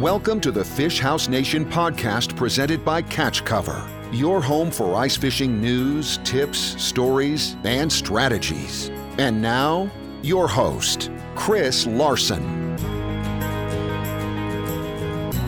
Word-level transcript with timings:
Welcome 0.00 0.40
to 0.40 0.50
the 0.50 0.64
Fish 0.64 0.98
House 0.98 1.28
Nation 1.28 1.66
podcast 1.66 2.34
presented 2.34 2.82
by 2.86 3.02
Catch 3.02 3.44
Cover, 3.44 3.86
your 4.10 4.40
home 4.40 4.70
for 4.70 4.94
ice 4.94 5.14
fishing 5.14 5.60
news, 5.60 6.16
tips, 6.24 6.58
stories, 6.82 7.54
and 7.64 7.92
strategies. 7.92 8.88
And 9.18 9.42
now, 9.42 9.90
your 10.22 10.48
host, 10.48 11.10
Chris 11.34 11.86
Larson. 11.86 12.78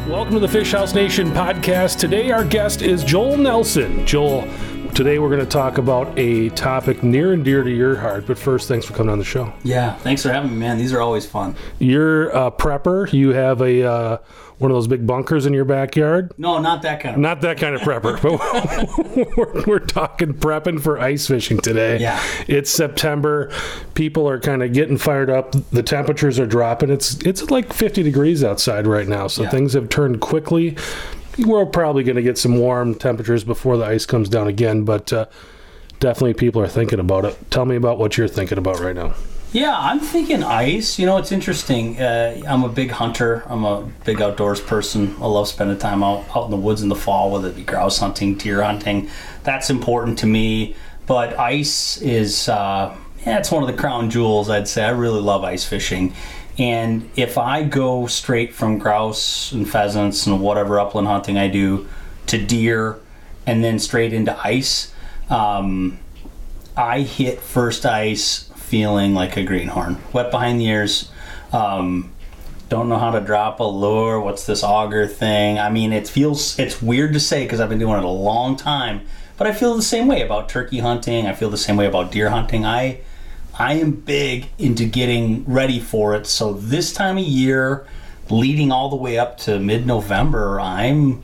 Welcome 0.06 0.34
to 0.34 0.40
the 0.40 0.48
Fish 0.48 0.72
House 0.72 0.92
Nation 0.92 1.30
podcast. 1.30 1.98
Today, 1.98 2.30
our 2.30 2.44
guest 2.44 2.82
is 2.82 3.02
Joel 3.02 3.38
Nelson. 3.38 4.06
Joel, 4.06 4.46
today 4.94 5.18
we're 5.18 5.28
going 5.28 5.40
to 5.40 5.46
talk 5.46 5.78
about 5.78 6.16
a 6.18 6.50
topic 6.50 7.02
near 7.02 7.32
and 7.32 7.44
dear 7.44 7.62
to 7.62 7.70
your 7.70 7.96
heart. 7.96 8.26
But 8.26 8.38
first, 8.38 8.68
thanks 8.68 8.86
for 8.86 8.92
coming 8.92 9.10
on 9.10 9.18
the 9.18 9.24
show. 9.24 9.52
Yeah, 9.64 9.94
thanks 9.96 10.22
for 10.22 10.30
having 10.32 10.50
me, 10.50 10.56
man. 10.56 10.78
These 10.78 10.92
are 10.92 11.00
always 11.00 11.26
fun. 11.26 11.54
You're 11.78 12.28
a 12.30 12.50
prepper. 12.50 13.12
You 13.12 13.30
have 13.30 13.60
a 13.62 13.82
uh, 13.84 14.18
one 14.58 14.70
of 14.70 14.76
those 14.76 14.86
big 14.86 15.06
bunkers 15.06 15.46
in 15.46 15.52
your 15.52 15.64
backyard. 15.64 16.32
No, 16.38 16.58
not 16.60 16.82
that 16.82 17.00
kind 17.00 17.14
of. 17.16 17.20
Not 17.20 17.40
that 17.40 17.58
kind 17.58 17.74
of 17.74 17.80
prepper, 17.80 18.20
but 18.22 19.36
we're, 19.36 19.64
we're 19.66 19.78
talking 19.78 20.34
prepping 20.34 20.80
for 20.80 21.00
ice 21.00 21.26
fishing 21.26 21.58
today. 21.58 21.98
Yeah. 21.98 22.22
It's 22.46 22.70
September. 22.70 23.50
People 23.94 24.28
are 24.28 24.38
kind 24.38 24.62
of 24.62 24.72
getting 24.72 24.98
fired 24.98 25.30
up. 25.30 25.52
The 25.70 25.82
temperatures 25.82 26.38
are 26.38 26.46
dropping. 26.46 26.90
It's 26.90 27.14
it's 27.26 27.50
like 27.50 27.72
50 27.72 28.02
degrees 28.02 28.44
outside 28.44 28.86
right 28.86 29.08
now, 29.08 29.26
so 29.26 29.42
Yeah. 29.42 29.50
things 29.50 29.72
have 29.72 29.88
turned 29.88 30.20
quickly. 30.20 30.76
We're 31.38 31.66
probably 31.66 32.04
going 32.04 32.16
to 32.16 32.22
get 32.22 32.36
some 32.38 32.58
warm 32.58 32.94
temperatures 32.94 33.44
before 33.44 33.76
the 33.76 33.84
ice 33.84 34.04
comes 34.04 34.28
down 34.28 34.48
again, 34.48 34.84
but 34.84 35.12
uh, 35.12 35.26
definitely 35.98 36.34
people 36.34 36.60
are 36.60 36.68
thinking 36.68 37.00
about 37.00 37.24
it. 37.24 37.50
Tell 37.50 37.64
me 37.64 37.76
about 37.76 37.98
what 37.98 38.18
you're 38.18 38.28
thinking 38.28 38.58
about 38.58 38.80
right 38.80 38.94
now. 38.94 39.14
Yeah, 39.52 39.74
I'm 39.78 40.00
thinking 40.00 40.42
ice. 40.42 40.98
You 40.98 41.04
know, 41.04 41.18
it's 41.18 41.30
interesting. 41.30 42.00
Uh, 42.00 42.40
I'm 42.46 42.64
a 42.64 42.70
big 42.70 42.90
hunter. 42.90 43.42
I'm 43.46 43.64
a 43.64 43.82
big 44.04 44.20
outdoors 44.20 44.60
person. 44.60 45.14
I 45.20 45.26
love 45.26 45.46
spending 45.46 45.78
time 45.78 46.02
out, 46.02 46.24
out 46.34 46.46
in 46.46 46.50
the 46.50 46.56
woods 46.56 46.82
in 46.82 46.88
the 46.88 46.94
fall, 46.94 47.30
whether 47.30 47.48
it 47.48 47.56
be 47.56 47.62
grouse 47.62 47.98
hunting, 47.98 48.36
deer 48.36 48.62
hunting. 48.62 49.10
That's 49.42 49.68
important 49.68 50.18
to 50.20 50.26
me. 50.26 50.74
But 51.06 51.38
ice 51.38 52.00
is, 52.00 52.48
uh, 52.48 52.96
yeah, 53.26 53.38
it's 53.38 53.50
one 53.50 53.62
of 53.62 53.68
the 53.68 53.80
crown 53.80 54.08
jewels, 54.08 54.48
I'd 54.48 54.68
say. 54.68 54.84
I 54.84 54.90
really 54.90 55.20
love 55.20 55.44
ice 55.44 55.66
fishing. 55.66 56.14
And 56.58 57.10
if 57.16 57.38
I 57.38 57.62
go 57.62 58.06
straight 58.06 58.52
from 58.52 58.78
grouse 58.78 59.52
and 59.52 59.68
pheasants 59.68 60.26
and 60.26 60.40
whatever 60.40 60.78
upland 60.78 61.06
hunting 61.06 61.38
I 61.38 61.48
do 61.48 61.88
to 62.26 62.38
deer 62.38 62.98
and 63.46 63.64
then 63.64 63.78
straight 63.78 64.12
into 64.12 64.38
ice, 64.46 64.92
um, 65.30 65.98
I 66.76 67.00
hit 67.00 67.40
first 67.40 67.86
ice 67.86 68.50
feeling 68.54 69.14
like 69.14 69.36
a 69.36 69.44
greenhorn, 69.44 69.98
wet 70.12 70.30
behind 70.30 70.60
the 70.60 70.66
ears. 70.66 71.10
Um, 71.52 72.12
don't 72.68 72.88
know 72.88 72.98
how 72.98 73.10
to 73.10 73.20
drop 73.20 73.60
a 73.60 73.64
lure. 73.64 74.18
What's 74.20 74.46
this 74.46 74.62
auger 74.64 75.06
thing? 75.06 75.58
I 75.58 75.68
mean, 75.68 75.92
it 75.92 76.08
feels 76.08 76.58
it's 76.58 76.80
weird 76.80 77.12
to 77.12 77.20
say 77.20 77.44
because 77.44 77.60
I've 77.60 77.68
been 77.68 77.78
doing 77.78 77.98
it 77.98 78.04
a 78.04 78.08
long 78.08 78.56
time, 78.56 79.02
but 79.36 79.46
I 79.46 79.52
feel 79.52 79.74
the 79.74 79.82
same 79.82 80.06
way 80.06 80.22
about 80.22 80.48
turkey 80.48 80.78
hunting. 80.78 81.26
I 81.26 81.34
feel 81.34 81.50
the 81.50 81.58
same 81.58 81.76
way 81.76 81.86
about 81.86 82.12
deer 82.12 82.30
hunting. 82.30 82.64
I 82.64 83.00
I 83.58 83.74
am 83.74 83.92
big 83.92 84.46
into 84.58 84.84
getting 84.86 85.44
ready 85.46 85.78
for 85.80 86.14
it. 86.14 86.26
So 86.26 86.52
this 86.54 86.92
time 86.92 87.18
of 87.18 87.24
year, 87.24 87.86
leading 88.30 88.72
all 88.72 88.88
the 88.88 88.96
way 88.96 89.18
up 89.18 89.36
to 89.38 89.58
mid-November, 89.58 90.58
I'm 90.60 91.22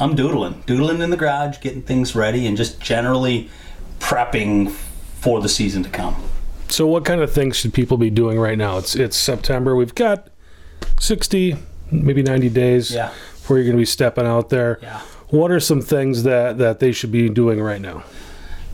I'm 0.00 0.14
doodling, 0.16 0.62
doodling 0.66 1.00
in 1.00 1.10
the 1.10 1.16
garage, 1.16 1.60
getting 1.60 1.80
things 1.82 2.14
ready, 2.16 2.46
and 2.46 2.56
just 2.56 2.80
generally 2.80 3.48
prepping 4.00 4.70
for 4.70 5.40
the 5.40 5.48
season 5.48 5.82
to 5.84 5.88
come. 5.88 6.16
So, 6.68 6.86
what 6.86 7.04
kind 7.04 7.20
of 7.20 7.32
things 7.32 7.56
should 7.56 7.72
people 7.72 7.96
be 7.96 8.10
doing 8.10 8.38
right 8.38 8.58
now? 8.58 8.76
It's 8.78 8.94
it's 8.96 9.16
September. 9.16 9.76
We've 9.76 9.94
got 9.94 10.28
60, 10.98 11.56
maybe 11.92 12.22
90 12.22 12.48
days 12.50 12.90
Yeah. 12.90 13.08
before 13.34 13.56
you're 13.56 13.64
going 13.64 13.76
to 13.76 13.80
be 13.80 13.84
stepping 13.86 14.26
out 14.26 14.50
there. 14.50 14.78
Yeah. 14.82 15.00
What 15.28 15.50
are 15.50 15.60
some 15.60 15.80
things 15.80 16.22
that, 16.24 16.58
that 16.58 16.78
they 16.80 16.92
should 16.92 17.10
be 17.12 17.28
doing 17.28 17.60
right 17.60 17.80
now? 17.80 18.02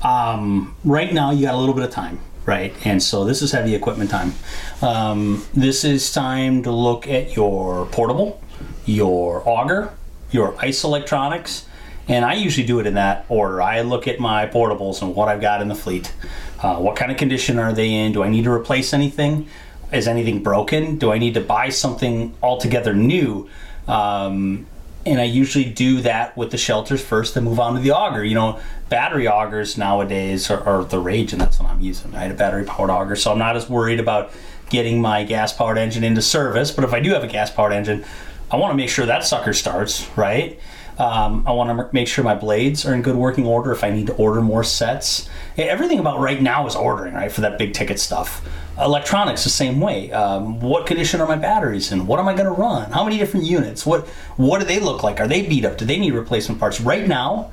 Um, 0.02 0.74
right 0.84 1.12
now, 1.12 1.30
you 1.30 1.46
got 1.46 1.54
a 1.54 1.58
little 1.58 1.74
bit 1.74 1.84
of 1.84 1.90
time, 1.90 2.18
right? 2.46 2.74
And 2.84 3.02
so 3.02 3.24
this 3.24 3.42
is 3.42 3.52
heavy 3.52 3.74
equipment 3.74 4.10
time. 4.10 4.34
Um, 4.82 5.46
this 5.54 5.84
is 5.84 6.12
time 6.12 6.62
to 6.62 6.70
look 6.70 7.06
at 7.06 7.36
your 7.36 7.86
portable, 7.86 8.42
your 8.86 9.42
auger, 9.48 9.92
your 10.30 10.54
ice 10.58 10.84
electronics, 10.84 11.66
and 12.08 12.24
I 12.24 12.34
usually 12.34 12.66
do 12.66 12.80
it 12.80 12.86
in 12.86 12.94
that 12.94 13.24
order. 13.28 13.62
I 13.62 13.82
look 13.82 14.08
at 14.08 14.18
my 14.18 14.46
portables 14.46 15.00
and 15.00 15.14
what 15.14 15.28
I've 15.28 15.40
got 15.40 15.62
in 15.62 15.68
the 15.68 15.74
fleet. 15.74 16.12
Uh, 16.60 16.76
what 16.76 16.96
kind 16.96 17.12
of 17.12 17.16
condition 17.16 17.58
are 17.58 17.72
they 17.72 17.92
in? 17.92 18.12
Do 18.12 18.22
I 18.22 18.28
need 18.28 18.44
to 18.44 18.50
replace 18.50 18.92
anything? 18.92 19.46
Is 19.92 20.08
anything 20.08 20.42
broken? 20.42 20.98
Do 20.98 21.12
I 21.12 21.18
need 21.18 21.34
to 21.34 21.40
buy 21.40 21.68
something 21.68 22.34
altogether 22.42 22.94
new? 22.94 23.48
Um, 23.86 24.66
and 25.06 25.20
I 25.20 25.24
usually 25.24 25.64
do 25.64 26.00
that 26.02 26.36
with 26.36 26.50
the 26.50 26.58
shelters 26.58 27.02
first, 27.02 27.34
then 27.34 27.44
move 27.44 27.58
on 27.58 27.74
to 27.74 27.80
the 27.80 27.92
auger. 27.92 28.24
You 28.24 28.34
know, 28.34 28.60
battery 28.88 29.26
augers 29.26 29.78
nowadays 29.78 30.50
are, 30.50 30.62
are 30.62 30.84
the 30.84 30.98
rage, 30.98 31.32
and 31.32 31.40
that's 31.40 31.58
what 31.58 31.70
I'm 31.70 31.80
using. 31.80 32.14
I 32.14 32.20
had 32.20 32.30
a 32.30 32.34
battery 32.34 32.64
powered 32.64 32.90
auger, 32.90 33.16
so 33.16 33.32
I'm 33.32 33.38
not 33.38 33.56
as 33.56 33.68
worried 33.68 34.00
about 34.00 34.30
getting 34.68 35.00
my 35.00 35.24
gas 35.24 35.52
powered 35.52 35.78
engine 35.78 36.04
into 36.04 36.22
service. 36.22 36.70
But 36.70 36.84
if 36.84 36.92
I 36.92 37.00
do 37.00 37.10
have 37.10 37.24
a 37.24 37.28
gas 37.28 37.50
powered 37.50 37.72
engine, 37.72 38.04
I 38.50 38.56
want 38.56 38.72
to 38.72 38.76
make 38.76 38.90
sure 38.90 39.06
that 39.06 39.24
sucker 39.24 39.52
starts 39.52 40.08
right. 40.16 40.58
Um, 40.98 41.44
I 41.46 41.52
want 41.52 41.70
to 41.70 41.88
make 41.94 42.08
sure 42.08 42.22
my 42.22 42.34
blades 42.34 42.84
are 42.84 42.92
in 42.92 43.00
good 43.00 43.16
working 43.16 43.46
order 43.46 43.72
if 43.72 43.82
I 43.82 43.90
need 43.90 44.08
to 44.08 44.14
order 44.14 44.42
more 44.42 44.62
sets. 44.62 45.28
Everything 45.58 45.98
about 45.98 46.20
right 46.20 46.40
now 46.40 46.66
is 46.66 46.74
ordering, 46.74 47.14
right, 47.14 47.30
for 47.30 47.40
that 47.42 47.58
big 47.58 47.72
ticket 47.74 47.98
stuff. 48.00 48.46
Electronics, 48.78 49.44
the 49.44 49.50
same 49.50 49.80
way. 49.80 50.10
Um, 50.12 50.60
what 50.60 50.86
condition 50.86 51.20
are 51.20 51.28
my 51.28 51.36
batteries 51.36 51.92
in? 51.92 52.06
What 52.06 52.18
am 52.18 52.28
I 52.28 52.34
going 52.34 52.46
to 52.46 52.52
run? 52.52 52.90
How 52.92 53.04
many 53.04 53.18
different 53.18 53.46
units? 53.46 53.84
What 53.84 54.06
What 54.36 54.60
do 54.60 54.66
they 54.66 54.80
look 54.80 55.02
like? 55.02 55.20
Are 55.20 55.28
they 55.28 55.46
beat 55.46 55.64
up? 55.64 55.76
Do 55.76 55.84
they 55.84 55.98
need 55.98 56.14
replacement 56.14 56.60
parts? 56.60 56.80
Right 56.80 57.06
now, 57.06 57.52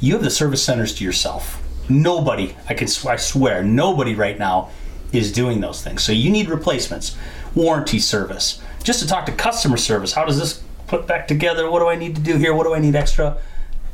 you 0.00 0.14
have 0.14 0.22
the 0.22 0.30
service 0.30 0.62
centers 0.62 0.94
to 0.96 1.04
yourself. 1.04 1.62
Nobody, 1.88 2.56
I 2.68 2.74
can 2.74 2.88
I 3.08 3.16
swear, 3.16 3.64
nobody 3.64 4.14
right 4.14 4.38
now 4.38 4.70
is 5.12 5.32
doing 5.32 5.60
those 5.60 5.82
things. 5.82 6.04
So 6.04 6.12
you 6.12 6.30
need 6.30 6.48
replacements, 6.48 7.16
warranty 7.54 7.98
service, 7.98 8.62
just 8.84 9.00
to 9.00 9.08
talk 9.08 9.26
to 9.26 9.32
customer 9.32 9.76
service. 9.76 10.12
How 10.12 10.24
does 10.24 10.38
this 10.38 10.62
put 10.86 11.06
back 11.06 11.26
together? 11.26 11.68
What 11.70 11.80
do 11.80 11.88
I 11.88 11.96
need 11.96 12.14
to 12.14 12.20
do 12.20 12.36
here? 12.36 12.54
What 12.54 12.64
do 12.64 12.74
I 12.74 12.78
need 12.78 12.94
extra? 12.94 13.38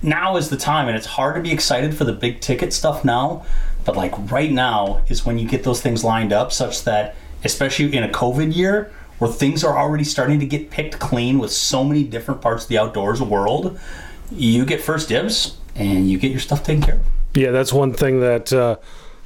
Now 0.02 0.36
is 0.36 0.50
the 0.50 0.56
time, 0.56 0.88
and 0.88 0.96
it's 0.96 1.06
hard 1.06 1.36
to 1.36 1.40
be 1.40 1.50
excited 1.50 1.96
for 1.96 2.04
the 2.04 2.12
big 2.12 2.40
ticket 2.40 2.72
stuff 2.72 3.04
now, 3.04 3.44
but 3.84 3.96
like 3.96 4.12
right 4.30 4.50
now 4.50 5.02
is 5.08 5.24
when 5.24 5.38
you 5.38 5.48
get 5.48 5.64
those 5.64 5.80
things 5.80 6.04
lined 6.04 6.32
up, 6.32 6.52
such 6.52 6.84
that 6.84 7.16
especially 7.44 7.96
in 7.96 8.02
a 8.02 8.08
COVID 8.08 8.54
year 8.54 8.92
where 9.18 9.30
things 9.30 9.64
are 9.64 9.78
already 9.78 10.04
starting 10.04 10.38
to 10.40 10.46
get 10.46 10.70
picked 10.70 10.98
clean 10.98 11.38
with 11.38 11.52
so 11.52 11.82
many 11.82 12.04
different 12.04 12.40
parts 12.42 12.64
of 12.64 12.68
the 12.68 12.78
outdoors 12.78 13.22
world, 13.22 13.78
you 14.30 14.64
get 14.66 14.80
first 14.80 15.08
dibs 15.08 15.56
and 15.74 16.10
you 16.10 16.18
get 16.18 16.30
your 16.30 16.40
stuff 16.40 16.62
taken 16.62 16.82
care 16.82 16.96
of. 16.96 17.00
Yeah, 17.34 17.50
that's 17.50 17.72
one 17.72 17.92
thing 17.92 18.20
that 18.20 18.52
uh, 18.52 18.76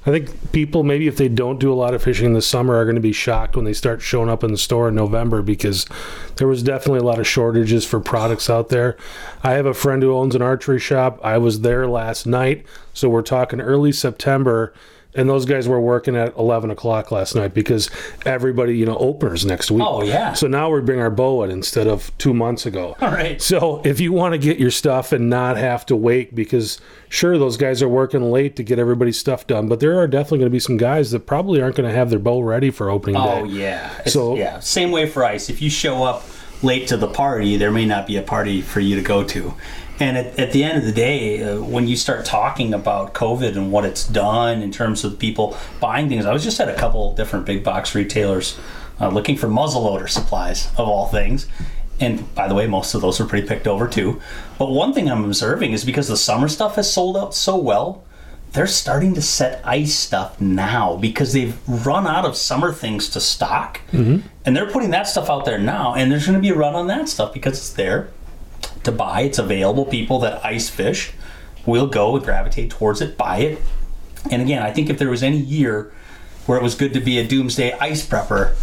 I 0.07 0.11
think 0.11 0.53
people, 0.53 0.83
maybe 0.83 1.09
if 1.09 1.19
they 1.19 1.29
don't 1.29 1.61
do 1.61 1.71
a 1.71 1.75
lot 1.75 1.93
of 1.93 2.03
fishing 2.03 2.33
this 2.33 2.47
summer, 2.47 2.75
are 2.75 2.85
going 2.85 2.95
to 2.95 3.03
be 3.03 3.13
shocked 3.13 3.55
when 3.55 3.67
they 3.67 3.75
start 3.75 4.01
showing 4.01 4.31
up 4.31 4.43
in 4.43 4.51
the 4.51 4.57
store 4.57 4.89
in 4.89 4.95
November 4.95 5.43
because 5.43 5.87
there 6.37 6.49
was 6.49 6.63
definitely 6.63 7.01
a 7.01 7.05
lot 7.05 7.19
of 7.19 7.27
shortages 7.27 7.85
for 7.85 8.01
products 8.01 8.49
out 8.49 8.71
there. 8.71 8.97
I 9.43 9.53
have 9.53 9.67
a 9.67 9.75
friend 9.75 10.03
who 10.03 10.15
owns 10.15 10.35
an 10.35 10.41
archery 10.41 10.79
shop. 10.81 11.21
I 11.23 11.37
was 11.37 11.61
there 11.61 11.87
last 11.87 12.27
night, 12.27 12.65
so 12.95 13.11
we're 13.11 13.21
talking 13.21 13.61
early 13.61 13.93
September. 13.93 14.73
And 15.13 15.29
those 15.29 15.45
guys 15.45 15.67
were 15.67 15.81
working 15.81 16.15
at 16.15 16.37
11 16.37 16.71
o'clock 16.71 17.11
last 17.11 17.35
night 17.35 17.53
because 17.53 17.91
everybody, 18.25 18.77
you 18.79 18.87
know, 18.87 18.97
openers 18.97 19.45
next 19.45 19.69
week. 19.71 19.83
Oh, 19.85 20.05
yeah. 20.05 20.35
So 20.35 20.47
now 20.47 20.71
we 20.71 20.81
bring 20.83 21.01
our 21.01 21.11
bow 21.11 21.43
in 21.43 21.51
instead 21.51 21.89
of 21.89 22.17
two 22.19 22.33
months 22.33 22.65
ago. 22.65 22.97
All 23.01 23.11
right. 23.11 23.43
So 23.43 23.83
if 23.85 23.99
you 23.99 24.13
want 24.13 24.35
to 24.35 24.39
get 24.39 24.59
your 24.59 24.71
stuff 24.71 25.11
and 25.13 25.29
not 25.29 25.57
have 25.57 25.85
to 25.87 25.97
wait, 25.97 26.35
because 26.35 26.81
sure, 27.09 27.39
those 27.39 27.57
guys 27.57 27.83
are 27.83 27.89
working 27.89 28.31
late 28.31 28.55
to 28.57 28.63
get 28.63 28.79
everybody's 28.79 29.19
stuff 29.19 29.49
done, 29.49 29.67
but 29.69 29.81
there 29.81 29.99
are 29.99 30.07
definitely 30.07 30.39
going 30.39 30.51
to 30.51 30.55
be 30.55 30.61
some 30.61 30.77
guys 30.77 31.11
that 31.11 31.27
probably 31.27 31.61
aren't 31.61 31.75
going 31.75 31.89
to 31.89 31.95
have 31.95 32.11
their 32.11 32.21
bow 32.21 32.41
ready 32.41 32.71
for 32.71 32.89
opening 32.89 33.17
Oh 33.21 33.45
day. 33.47 33.51
yeah. 33.53 33.87
It's- 33.95 34.13
So- 34.13 34.37
yeah, 34.37 34.61
same 34.61 34.93
way 34.93 35.07
for 35.07 35.25
ice. 35.25 35.51
If 35.51 35.61
you 35.61 35.71
show 35.71 36.05
up 36.05 36.23
late 36.63 36.87
to 36.89 36.97
the 36.97 37.09
party, 37.09 37.57
there 37.57 37.73
may 37.73 37.85
not 37.87 38.07
be 38.07 38.17
a 38.17 38.23
party 38.23 38.61
for 38.63 38.79
you 38.79 38.95
to 38.95 39.03
go 39.03 39.25
to. 39.25 39.55
And 40.01 40.17
at, 40.17 40.39
at 40.39 40.53
the 40.53 40.65
end 40.65 40.79
of 40.79 40.85
the 40.85 40.93
day, 40.93 41.43
uh, 41.43 41.61
when 41.61 41.87
you 41.87 41.95
start 41.95 42.25
talking 42.25 42.73
about 42.73 43.13
COVID 43.13 43.55
and 43.55 43.71
what 43.71 43.85
it's 43.85 44.07
done 44.07 44.63
in 44.63 44.73
terms 44.73 45.05
of 45.05 45.19
people 45.19 45.57
buying 45.79 46.09
things, 46.09 46.25
I 46.25 46.33
was 46.33 46.43
just 46.43 46.59
at 46.59 46.71
a 46.71 46.75
couple 46.75 47.15
different 47.15 47.45
big 47.45 47.63
box 47.63 47.95
retailers 47.95 48.59
uh, 48.99 49.09
looking 49.09 49.37
for 49.37 49.47
muzzleloader 49.47 50.09
supplies 50.09 50.69
of 50.79 50.89
all 50.89 51.07
things. 51.09 51.47
And 52.01 52.35
by 52.35 52.49
the 52.49 52.55
way, 52.55 52.67
most 52.67 52.95
of 52.95 53.03
those 53.03 53.21
are 53.21 53.27
pretty 53.27 53.47
picked 53.47 53.67
over 53.67 53.87
too. 53.87 54.23
But 54.59 54.71
one 54.71 54.95
thing 54.95 55.11
I'm 55.11 55.25
observing 55.25 55.73
is 55.73 55.85
because 55.85 56.09
the 56.09 56.17
summer 56.17 56.49
stuff 56.49 56.77
has 56.77 56.91
sold 56.91 57.19
out 57.19 57.35
so 57.35 57.59
well, 57.59 58.03
they're 58.53 58.67
starting 58.67 59.15
to 59.15 59.23
set 59.23 59.61
ice 59.65 59.95
stuff 59.95 60.41
now 60.41 60.97
because 60.97 61.35
they've 61.35 61.57
run 61.69 62.07
out 62.07 62.25
of 62.25 62.37
summer 62.37 62.73
things 62.73 63.11
to 63.11 63.21
stock. 63.21 63.81
And 64.47 64.57
they're 64.57 64.71
putting 64.71 64.91
that 64.91 65.07
stuff 65.07 65.29
out 65.29 65.45
there 65.45 65.59
now. 65.59 65.95
And 65.95 66.11
there's 66.11 66.27
going 66.27 66.39
to 66.39 66.43
be 66.43 66.49
a 66.49 66.57
run 66.57 66.75
on 66.75 66.87
that 66.87 67.09
stuff 67.09 67.35
because 67.35 67.59
it's 67.59 67.73
there 67.75 68.09
to 68.85 68.93
buy. 68.93 69.23
It's 69.23 69.39
available. 69.39 69.85
People 69.85 70.19
that 70.21 70.45
ice 70.45 70.69
fish 70.69 71.13
will 71.67 71.87
go 71.87 72.17
and 72.17 72.25
gravitate 72.25 72.71
towards 72.71 73.01
it, 73.01 73.17
buy 73.17 73.39
it. 73.39 73.63
And 74.31 74.43
again, 74.43 74.63
I 74.63 74.73
think 74.73 74.91
if 74.91 74.99
there 74.99 75.11
was 75.11 75.23
any 75.23 75.39
year 75.39 75.93
where 76.47 76.59
it 76.59 76.63
was 76.63 76.75
good 76.75 76.93
to 76.95 77.01
be 77.01 77.19
a 77.19 77.27
doomsday 77.27 77.73
ice 77.79 78.07
prepper, 78.07 78.55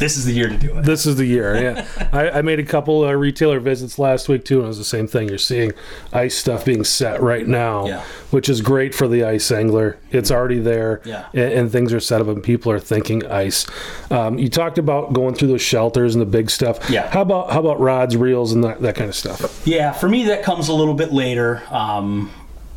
this 0.00 0.16
is 0.16 0.24
the 0.24 0.32
year 0.32 0.48
to 0.48 0.56
do 0.56 0.76
it. 0.78 0.82
This 0.84 1.06
is 1.06 1.16
the 1.16 1.24
year. 1.26 1.54
Yeah, 1.62 1.86
I, 2.12 2.30
I 2.30 2.42
made 2.42 2.58
a 2.58 2.64
couple 2.64 3.04
uh, 3.04 3.12
retailer 3.12 3.60
visits 3.60 3.98
last 3.98 4.28
week 4.28 4.44
too, 4.44 4.56
and 4.56 4.64
it 4.64 4.68
was 4.68 4.78
the 4.78 4.84
same 4.84 5.06
thing. 5.06 5.28
You're 5.28 5.38
seeing 5.38 5.72
ice 6.12 6.36
stuff 6.36 6.64
being 6.64 6.82
set 6.82 7.20
right 7.22 7.46
now, 7.46 7.86
Yeah. 7.86 8.02
which 8.30 8.48
is 8.48 8.60
great 8.60 8.94
for 8.94 9.06
the 9.06 9.22
ice 9.24 9.52
angler. 9.52 9.98
It's 10.10 10.30
already 10.32 10.58
there, 10.58 11.00
Yeah. 11.04 11.26
and, 11.32 11.52
and 11.52 11.72
things 11.72 11.92
are 11.92 12.00
set 12.00 12.20
up, 12.20 12.26
and 12.26 12.42
people 12.42 12.72
are 12.72 12.80
thinking 12.80 13.24
ice. 13.26 13.66
Um, 14.10 14.38
you 14.38 14.48
talked 14.48 14.78
about 14.78 15.12
going 15.12 15.34
through 15.36 15.48
those 15.48 15.62
shelters 15.62 16.14
and 16.16 16.22
the 16.22 16.26
big 16.26 16.50
stuff. 16.50 16.90
Yeah. 16.90 17.08
How 17.10 17.20
about 17.22 17.52
how 17.52 17.60
about 17.60 17.78
rods, 17.78 18.16
reels, 18.16 18.52
and 18.52 18.64
that, 18.64 18.80
that 18.80 18.96
kind 18.96 19.08
of 19.08 19.14
stuff? 19.14 19.62
Yeah, 19.66 19.92
for 19.92 20.08
me 20.08 20.24
that 20.24 20.42
comes 20.42 20.68
a 20.68 20.74
little 20.74 20.94
bit 20.94 21.12
later. 21.12 21.62
Um, 21.70 22.30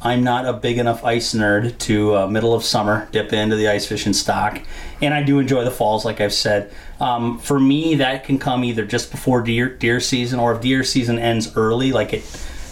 I'm 0.03 0.23
not 0.23 0.45
a 0.45 0.53
big 0.53 0.77
enough 0.77 1.03
ice 1.03 1.33
nerd 1.33 1.77
to 1.79 2.15
uh, 2.15 2.27
middle 2.27 2.53
of 2.53 2.63
summer 2.63 3.07
dip 3.11 3.31
into 3.31 3.55
the 3.55 3.69
ice 3.69 3.87
fishing 3.87 4.13
stock, 4.13 4.61
and 5.01 5.13
I 5.13 5.23
do 5.23 5.39
enjoy 5.39 5.63
the 5.63 5.71
falls, 5.71 6.03
like 6.03 6.19
I've 6.19 6.33
said. 6.33 6.71
Um, 6.99 7.39
for 7.39 7.59
me, 7.59 7.95
that 7.95 8.25
can 8.25 8.37
come 8.37 8.63
either 8.65 8.85
just 8.85 9.11
before 9.11 9.41
deer 9.41 9.69
deer 9.69 9.99
season, 9.99 10.39
or 10.39 10.53
if 10.53 10.61
deer 10.61 10.83
season 10.83 11.19
ends 11.19 11.55
early, 11.55 11.91
like 11.93 12.13
it 12.13 12.23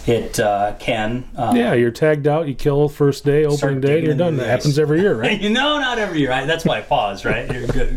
it 0.06 0.40
uh, 0.40 0.74
can. 0.78 1.24
Uh, 1.36 1.52
Yeah, 1.54 1.74
you're 1.74 1.90
tagged 1.90 2.26
out. 2.26 2.48
You 2.48 2.54
kill 2.54 2.88
first 2.88 3.24
day, 3.24 3.44
opening 3.44 3.80
day, 3.80 3.98
and 3.98 4.06
you're 4.06 4.16
done. 4.16 4.36
That 4.36 4.48
happens 4.48 4.78
every 4.78 5.00
year, 5.00 5.14
right? 5.14 5.40
You 5.42 5.50
know, 5.50 5.78
not 5.78 5.98
every 5.98 6.20
year. 6.20 6.30
Right? 6.30 6.46
That's 6.46 6.64
why 6.64 6.78
I 6.78 6.80
paused. 6.82 7.24
Right? 7.24 7.48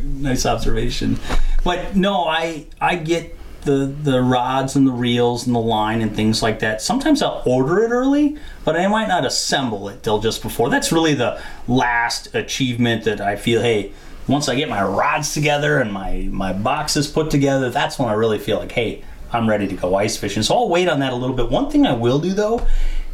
Nice 0.03 0.45
observation. 0.45 1.19
But 1.63 1.95
no, 1.95 2.25
I 2.25 2.67
I 2.79 2.95
get 2.95 3.35
the 3.65 3.93
the 4.03 4.21
rods 4.21 4.75
and 4.75 4.87
the 4.87 4.91
reels 4.91 5.45
and 5.45 5.55
the 5.55 5.59
line 5.59 6.01
and 6.01 6.15
things 6.15 6.41
like 6.41 6.59
that. 6.59 6.81
Sometimes 6.81 7.21
I'll 7.21 7.43
order 7.45 7.83
it 7.83 7.89
early, 7.89 8.37
but 8.63 8.75
I 8.75 8.87
might 8.87 9.07
not 9.07 9.25
assemble 9.25 9.89
it 9.89 10.03
till 10.03 10.19
just 10.19 10.41
before. 10.41 10.69
That's 10.69 10.91
really 10.91 11.13
the 11.13 11.41
last 11.67 12.33
achievement 12.33 13.03
that 13.03 13.19
I 13.19 13.35
feel. 13.35 13.61
Hey, 13.61 13.91
once 14.27 14.47
I 14.47 14.55
get 14.55 14.69
my 14.69 14.83
rods 14.83 15.33
together 15.33 15.79
and 15.79 15.91
my 15.91 16.29
my 16.31 16.53
boxes 16.53 17.07
put 17.07 17.29
together, 17.29 17.69
that's 17.69 17.99
when 17.99 18.09
I 18.09 18.13
really 18.13 18.39
feel 18.39 18.59
like, 18.59 18.71
hey, 18.71 19.03
I'm 19.31 19.49
ready 19.49 19.67
to 19.67 19.75
go 19.75 19.95
ice 19.95 20.15
fishing. 20.15 20.43
So 20.43 20.55
I'll 20.55 20.69
wait 20.69 20.87
on 20.87 20.99
that 20.99 21.13
a 21.13 21.15
little 21.15 21.35
bit. 21.35 21.49
One 21.49 21.69
thing 21.69 21.85
I 21.85 21.93
will 21.93 22.19
do 22.19 22.33
though 22.33 22.65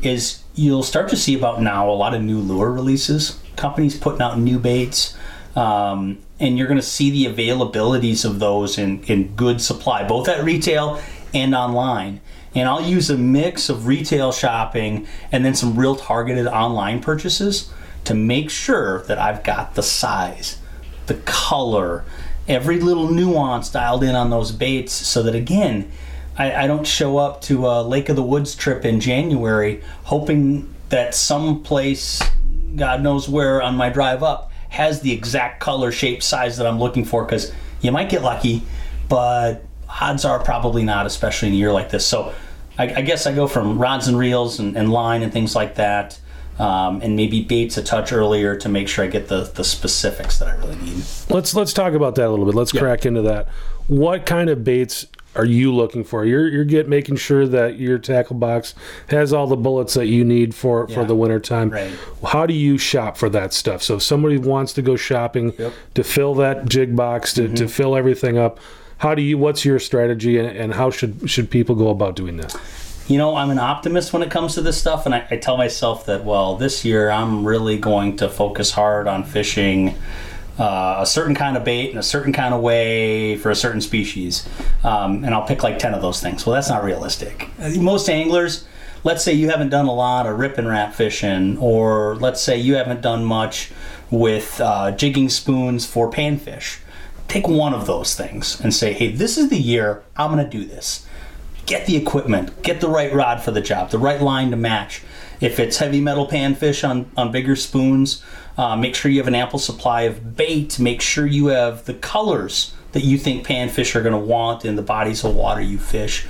is 0.02 0.44
you'll 0.56 0.84
start 0.84 1.10
to 1.10 1.18
see 1.18 1.36
about 1.36 1.62
now 1.62 1.90
a 1.90 1.94
lot 1.94 2.14
of 2.14 2.22
new 2.22 2.40
lure 2.40 2.72
releases. 2.72 3.40
Companies 3.56 3.98
putting 3.98 4.22
out 4.22 4.40
new 4.40 4.60
baits. 4.60 5.16
Um, 5.56 6.20
and 6.40 6.58
you're 6.58 6.68
going 6.68 6.80
to 6.80 6.86
see 6.86 7.10
the 7.12 7.34
availabilities 7.34 8.26
of 8.26 8.40
those 8.40 8.78
in, 8.78 9.04
in 9.04 9.36
good 9.36 9.62
supply, 9.62 10.08
both 10.08 10.28
at 10.28 10.44
retail 10.44 11.02
and 11.34 11.54
online. 11.54 12.22
And 12.54 12.68
I'll 12.68 12.82
use 12.82 13.10
a 13.10 13.18
mix 13.18 13.70
of 13.70 13.88
retail 13.88 14.32
shopping 14.32 15.08
and 15.32 15.46
then 15.46 15.56
some 15.56 15.78
real 15.78 15.96
targeted 15.96 16.48
online 16.48 17.02
purchases 17.02 17.72
to 18.06 18.14
make 18.14 18.50
sure 18.50 19.04
that 19.04 19.20
I've 19.20 19.44
got 19.44 19.76
the 19.76 19.84
size, 19.84 20.60
the 21.06 21.16
color, 21.26 22.04
every 22.48 22.80
little 22.80 23.10
nuance 23.10 23.70
dialed 23.70 24.04
in 24.04 24.16
on 24.16 24.30
those 24.30 24.52
baits 24.52 24.94
so 24.94 25.24
that 25.24 25.36
again, 25.36 25.92
I, 26.38 26.64
I 26.64 26.68
don't 26.68 26.88
show 26.88 27.18
up 27.18 27.42
to 27.44 27.68
a 27.68 27.84
Lake 27.84 28.10
of 28.10 28.16
the 28.16 28.24
Woods 28.24 28.56
trip 28.56 28.84
in 28.84 29.00
January 29.00 29.82
hoping 30.04 30.74
that 30.90 31.16
some 31.16 31.64
place, 31.64 32.22
God 32.76 33.02
knows 33.02 33.30
where 33.30 33.62
on 33.62 33.76
my 33.76 33.90
drive 33.90 34.24
up, 34.24 34.51
has 34.72 35.02
the 35.02 35.12
exact 35.12 35.60
color, 35.60 35.92
shape, 35.92 36.24
size 36.24 36.58
that 36.58 36.66
I'm 36.66 36.80
looking 36.80 37.04
for 37.04 37.26
because 37.26 37.54
you 37.82 37.92
might 37.92 38.10
get 38.10 38.22
lucky, 38.22 38.64
but 39.10 39.66
odds 40.00 40.24
are 40.24 40.40
probably 40.40 40.84
not, 40.84 41.06
especially 41.06 41.50
in 41.50 41.54
a 41.54 41.58
year 41.58 41.74
like 41.74 41.90
this. 41.90 42.06
So 42.06 42.34
I, 42.78 42.86
I 42.96 43.02
guess 43.02 43.28
I 43.28 43.36
go 43.36 43.48
from 43.48 43.78
rods 43.78 44.08
and 44.08 44.18
reels 44.18 44.60
and, 44.60 44.78
and 44.78 44.90
line 44.90 45.24
and 45.24 45.32
things 45.32 45.56
like 45.56 45.76
that. 45.76 46.20
Um, 46.58 47.02
and 47.02 47.16
maybe 47.16 47.44
baits 47.44 47.78
a 47.78 47.84
touch 47.84 48.14
earlier 48.14 48.56
to 48.58 48.70
make 48.70 48.88
sure 48.88 49.04
I 49.04 49.08
get 49.08 49.28
the, 49.28 49.44
the 49.56 49.64
specifics 49.64 50.38
that 50.40 50.48
I 50.48 50.56
really 50.58 50.76
need. 50.76 51.04
Let's 51.30 51.56
let's 51.56 51.74
talk 51.74 51.94
about 51.94 52.16
that 52.16 52.28
a 52.28 52.30
little 52.30 52.46
bit. 52.46 52.54
Let's 52.54 52.72
crack 52.72 53.06
into 53.06 53.24
that. 53.24 53.48
What 53.88 54.28
kind 54.28 54.50
of 54.50 54.64
baits 54.64 55.08
are 55.36 55.46
you 55.46 55.74
looking 55.74 56.04
for? 56.04 56.26
You're 56.26 56.48
you're 56.48 56.66
get 56.66 56.90
making 56.90 57.16
sure 57.16 57.48
that 57.48 57.80
your 57.80 57.98
tackle 57.98 58.36
box 58.36 58.76
has 59.10 59.32
all 59.32 59.48
the 59.48 59.56
bullets 59.56 59.94
that 59.94 60.08
you 60.08 60.26
need 60.26 60.54
for 60.54 60.88
for 60.88 61.06
the 61.06 61.16
winter 61.16 61.40
time. 61.40 61.70
Right. 61.70 61.94
How 62.28 62.46
do 62.46 62.54
you 62.54 62.78
shop 62.78 63.18
for 63.18 63.30
that 63.30 63.54
stuff? 63.54 63.82
So 63.82 63.96
if 63.96 64.04
somebody 64.04 64.38
wants 64.38 64.74
to 64.74 64.82
go 64.82 64.96
shopping 64.96 65.54
Yep. 65.58 65.72
Mm-hmm. 65.72 65.94
to 65.94 66.04
fill 66.04 66.36
that 66.36 66.68
jig 66.68 66.96
box 66.96 67.34
to, 67.34 67.48
to 67.56 67.68
fill 67.68 67.96
everything 67.96 68.38
up, 68.38 68.60
how 68.98 69.16
do 69.16 69.22
you 69.22 69.38
what's 69.38 69.66
your 69.66 69.80
strategy 69.80 70.38
and, 70.38 70.50
and 70.50 70.74
how 70.74 70.92
should 70.92 71.30
should 71.30 71.50
people 71.50 71.76
go 71.76 71.90
about 71.90 72.16
doing 72.16 72.38
that? 72.38 72.56
You 73.08 73.18
know, 73.18 73.36
I'm 73.36 73.50
an 73.50 73.60
optimist 73.60 74.14
when 74.14 74.22
it 74.22 74.32
comes 74.32 74.54
to 74.56 74.62
this 74.62 74.78
stuff, 74.78 75.06
and 75.06 75.14
I, 75.14 75.28
I 75.32 75.36
tell 75.38 75.58
myself 75.58 76.06
that, 76.06 76.24
well, 76.24 76.56
this 76.56 76.86
year 76.86 77.10
I'm 77.10 77.46
really 77.46 77.78
going 77.78 78.16
to 78.18 78.30
focus 78.30 78.72
hard 78.72 79.08
on 79.08 79.24
fishing 79.24 79.96
uh, 80.60 80.98
a 81.00 81.06
certain 81.06 81.36
kind 81.36 81.58
of 81.58 81.64
bait 81.64 81.92
in 81.92 81.98
a 81.98 82.04
certain 82.04 82.34
kind 82.34 82.54
of 82.54 82.62
way 82.62 83.38
for 83.38 83.50
a 83.52 83.56
certain 83.56 83.82
species. 83.82 84.48
Um, 84.84 85.24
and 85.24 85.34
I'll 85.34 85.46
pick 85.48 85.64
like 85.64 85.80
10 85.80 85.94
of 85.94 86.02
those 86.02 86.22
things. 86.22 86.46
Well, 86.46 86.56
that's 86.56 86.70
not 86.70 86.84
realistic. 86.84 87.50
Uh, 87.60 87.72
Most 87.80 88.10
anglers, 88.10 88.68
let's 89.04 89.24
say 89.24 89.34
you 89.34 89.50
haven't 89.50 89.70
done 89.70 89.86
a 89.86 89.94
lot 89.94 90.28
of 90.28 90.38
Rippin' 90.40 90.68
Rap 90.68 90.94
fishing, 90.94 91.58
or 91.58 92.16
let's 92.16 92.42
say 92.42 92.58
you 92.58 92.76
haven't 92.76 93.02
done 93.02 93.26
much 93.26 93.72
with 94.10 94.60
uh, 94.62 94.92
jigging 94.92 95.30
spoons 95.30 95.86
for 95.86 96.12
panfish. 96.12 96.80
Take 97.28 97.48
one 97.48 97.74
of 97.74 97.86
those 97.86 98.14
things 98.14 98.60
and 98.60 98.74
say, 98.74 98.92
hey, 98.92 99.10
this 99.10 99.38
is 99.38 99.50
the 99.50 99.58
year 99.58 100.04
I'm 100.18 100.32
going 100.34 100.44
to 100.44 100.50
do 100.50 100.66
this 100.66 101.08
get 101.66 101.86
the 101.86 101.96
equipment, 101.96 102.64
get 102.64 102.82
the 102.82 102.90
right 102.90 103.14
rod 103.14 103.42
for 103.42 103.52
the 103.52 103.62
job, 103.62 103.92
the 103.92 104.00
right 104.00 104.22
line 104.22 104.52
to 104.52 104.58
match. 104.58 105.02
If 105.42 105.60
it's 105.60 105.78
heavy 105.78 106.00
metal 106.00 106.28
panfish 106.28 106.88
on, 106.88 107.12
on 107.18 107.32
bigger 107.32 107.56
spoons, 107.56 108.24
uh, 108.58 108.76
make 108.76 108.96
sure 108.96 109.12
you 109.12 109.18
have 109.18 109.28
an 109.28 109.36
ample 109.36 109.60
supply 109.60 110.04
of 110.04 110.38
bait. 110.38 110.80
Make 110.80 111.02
sure 111.02 111.26
you 111.26 111.48
have 111.48 111.86
the 111.86 111.96
colors 111.96 112.74
that 112.92 113.04
you 113.04 113.18
think 113.18 113.46
panfish 113.46 113.96
are 113.96 114.02
going 114.02 114.14
to 114.14 114.20
want 114.20 114.64
in 114.66 114.76
the 114.76 114.82
bodies 114.82 115.24
of 115.24 115.36
water 115.36 115.62
you 115.62 115.80
fish. 115.80 116.28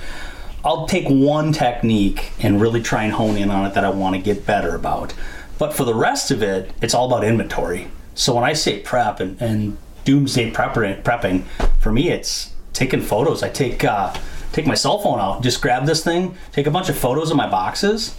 I'll 0.64 0.86
take 0.86 1.06
one 1.08 1.52
technique 1.52 2.32
and 2.40 2.60
really 2.60 2.80
try 2.80 3.04
and 3.04 3.12
hone 3.12 3.36
in 3.36 3.50
on 3.50 3.66
it 3.66 3.74
that 3.74 3.84
I 3.84 3.90
want 3.90 4.16
to 4.16 4.22
get 4.22 4.46
better 4.46 4.74
about. 4.74 5.12
But 5.58 5.74
for 5.74 5.84
the 5.84 5.94
rest 5.94 6.30
of 6.30 6.42
it, 6.42 6.70
it's 6.80 6.94
all 6.94 7.06
about 7.06 7.24
inventory. 7.24 7.88
So 8.14 8.34
when 8.34 8.44
I 8.44 8.52
say 8.52 8.80
prep 8.80 9.20
and, 9.20 9.40
and 9.42 9.76
doomsday 10.04 10.52
prepping, 10.52 11.44
for 11.78 11.92
me 11.92 12.10
it's 12.10 12.52
taking 12.72 13.00
photos. 13.00 13.42
I 13.42 13.50
take 13.50 13.84
uh, 13.84 14.14
take 14.52 14.66
my 14.66 14.74
cell 14.74 14.98
phone 14.98 15.18
out, 15.18 15.42
just 15.42 15.60
grab 15.62 15.86
this 15.86 16.04
thing, 16.04 16.36
take 16.52 16.66
a 16.66 16.70
bunch 16.70 16.88
of 16.88 16.96
photos 16.96 17.30
of 17.30 17.36
my 17.36 17.48
boxes, 17.48 18.16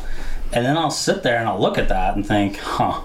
and 0.54 0.66
then 0.66 0.78
I'll 0.78 0.92
sit 0.92 1.24
there 1.24 1.38
and 1.38 1.48
I'll 1.50 1.60
look 1.60 1.78
at 1.78 1.90
that 1.90 2.16
and 2.16 2.26
think, 2.26 2.58
huh, 2.58 3.02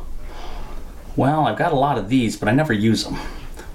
well, 1.16 1.46
I've 1.46 1.58
got 1.58 1.72
a 1.72 1.76
lot 1.76 1.98
of 1.98 2.08
these, 2.08 2.36
but 2.36 2.48
I 2.48 2.52
never 2.52 2.72
use 2.72 3.04
them. 3.04 3.14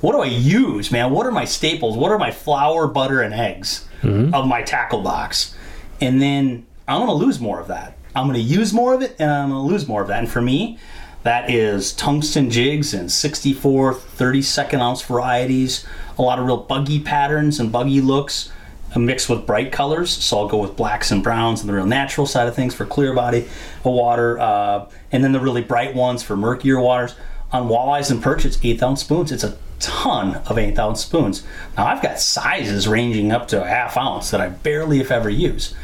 What 0.01 0.13
do 0.13 0.19
I 0.19 0.27
use, 0.27 0.91
man? 0.91 1.11
What 1.11 1.25
are 1.25 1.31
my 1.31 1.45
staples? 1.45 1.97
What 1.97 2.11
are 2.11 2.19
my 2.19 2.31
flour, 2.31 2.87
butter, 2.87 3.21
and 3.21 3.33
eggs 3.33 3.87
mm-hmm. 4.01 4.33
of 4.33 4.47
my 4.47 4.61
tackle 4.61 5.01
box? 5.01 5.55
And 5.99 6.21
then 6.21 6.65
I'm 6.87 6.99
going 6.99 7.07
to 7.07 7.25
lose 7.25 7.39
more 7.39 7.59
of 7.59 7.67
that. 7.67 7.97
I'm 8.15 8.27
going 8.27 8.35
to 8.35 8.41
use 8.41 8.73
more 8.73 8.93
of 8.93 9.01
it, 9.01 9.15
and 9.17 9.31
I'm 9.31 9.49
going 9.49 9.65
to 9.65 9.71
lose 9.73 9.87
more 9.87 10.01
of 10.01 10.07
that. 10.09 10.19
And 10.19 10.29
for 10.29 10.41
me, 10.41 10.77
that 11.23 11.49
is 11.49 11.93
tungsten 11.93 12.49
jigs 12.51 12.93
and 12.93 13.11
64 13.11 13.93
32nd 13.93 14.79
ounce 14.79 15.01
varieties, 15.01 15.85
a 16.17 16.21
lot 16.21 16.37
of 16.37 16.45
real 16.45 16.57
buggy 16.57 16.99
patterns 16.99 17.59
and 17.59 17.71
buggy 17.71 18.01
looks, 18.01 18.51
a 18.95 18.99
mix 18.99 19.27
with 19.27 19.45
bright 19.45 19.71
colors. 19.71 20.09
So 20.09 20.37
I'll 20.37 20.47
go 20.47 20.57
with 20.57 20.75
blacks 20.75 21.11
and 21.11 21.23
browns 21.23 21.61
and 21.61 21.69
the 21.69 21.73
real 21.73 21.85
natural 21.85 22.27
side 22.27 22.47
of 22.47 22.55
things 22.55 22.75
for 22.75 22.85
clear 22.85 23.13
body 23.13 23.47
water, 23.83 24.39
uh, 24.39 24.89
and 25.11 25.23
then 25.23 25.31
the 25.31 25.39
really 25.39 25.63
bright 25.63 25.95
ones 25.95 26.23
for 26.23 26.35
murkier 26.35 26.79
waters. 26.79 27.15
On 27.51 27.69
walleyes 27.69 28.09
and 28.09 28.21
perch, 28.21 28.45
it's 28.45 28.57
eighth 28.63 28.81
ounce 28.81 29.01
spoons. 29.01 29.31
It's 29.31 29.43
a 29.43 29.57
ton 29.79 30.35
of 30.47 30.57
eighth 30.57 30.79
ounce 30.79 31.01
spoons. 31.01 31.43
Now 31.77 31.85
I've 31.85 32.01
got 32.01 32.19
sizes 32.19 32.87
ranging 32.87 33.31
up 33.31 33.47
to 33.49 33.61
a 33.61 33.67
half 33.67 33.97
ounce 33.97 34.31
that 34.31 34.41
I 34.41 34.49
barely, 34.49 34.99
if 34.99 35.11
ever, 35.11 35.29
use. 35.29 35.75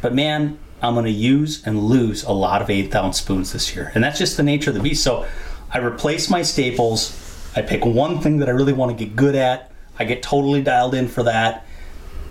But 0.00 0.14
man, 0.14 0.58
I'm 0.80 0.94
going 0.94 1.06
to 1.06 1.10
use 1.10 1.66
and 1.66 1.82
lose 1.82 2.22
a 2.22 2.32
lot 2.32 2.62
of 2.62 2.70
eighth 2.70 2.94
ounce 2.94 3.18
spoons 3.18 3.52
this 3.52 3.74
year, 3.74 3.90
and 3.94 4.04
that's 4.04 4.18
just 4.18 4.36
the 4.36 4.42
nature 4.42 4.70
of 4.70 4.76
the 4.76 4.82
beast. 4.82 5.02
So 5.02 5.26
I 5.72 5.78
replace 5.78 6.30
my 6.30 6.42
staples. 6.42 7.50
I 7.56 7.62
pick 7.62 7.84
one 7.84 8.20
thing 8.20 8.38
that 8.38 8.48
I 8.48 8.52
really 8.52 8.72
want 8.72 8.96
to 8.96 9.04
get 9.04 9.16
good 9.16 9.34
at. 9.34 9.72
I 9.98 10.04
get 10.04 10.22
totally 10.22 10.62
dialed 10.62 10.94
in 10.94 11.08
for 11.08 11.24
that, 11.24 11.66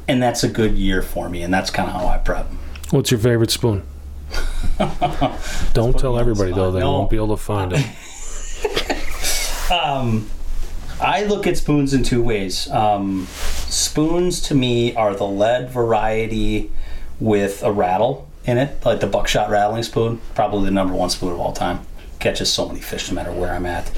and 0.07 0.21
that's 0.21 0.43
a 0.43 0.47
good 0.49 0.73
year 0.77 1.01
for 1.01 1.29
me. 1.29 1.41
And 1.43 1.53
that's 1.53 1.69
kind 1.69 1.89
of 1.89 1.95
how 1.95 2.07
I 2.07 2.17
prep. 2.17 2.47
What's 2.91 3.11
your 3.11 3.19
favorite 3.19 3.51
spoon? 3.51 3.83
Don't 5.73 5.97
tell 5.97 6.13
me 6.13 6.19
on 6.19 6.25
the 6.25 6.31
everybody 6.31 6.51
though; 6.51 6.71
they 6.71 6.79
No. 6.81 6.91
won't 6.93 7.09
be 7.09 7.15
able 7.17 7.29
to 7.35 7.37
find 7.37 7.73
it. 7.73 7.85
I 10.99 11.25
look 11.25 11.45
at 11.47 11.57
spoons 11.57 11.93
in 11.93 12.03
two 12.03 12.23
ways. 12.23 12.69
Um, 12.71 13.27
spoons 13.67 14.41
to 14.41 14.55
me 14.55 14.95
are 14.95 15.13
the 15.15 15.27
lead 15.27 15.69
variety 15.69 16.71
with 17.19 17.61
a 17.63 17.71
rattle 17.71 18.27
in 18.45 18.57
it, 18.57 18.83
like 18.85 18.99
the 18.99 19.07
buckshot 19.07 19.49
rattling 19.49 19.83
spoon, 19.83 20.21
probably 20.35 20.65
the 20.65 20.71
number 20.71 20.93
one 20.93 21.09
spoon 21.09 21.33
of 21.33 21.39
all 21.39 21.53
time. 21.53 21.81
Catches 22.19 22.51
so 22.51 22.67
many 22.67 22.79
fish 22.79 23.09
no 23.11 23.15
matter 23.15 23.31
where 23.31 23.51
I'm 23.53 23.65
at. 23.65 23.91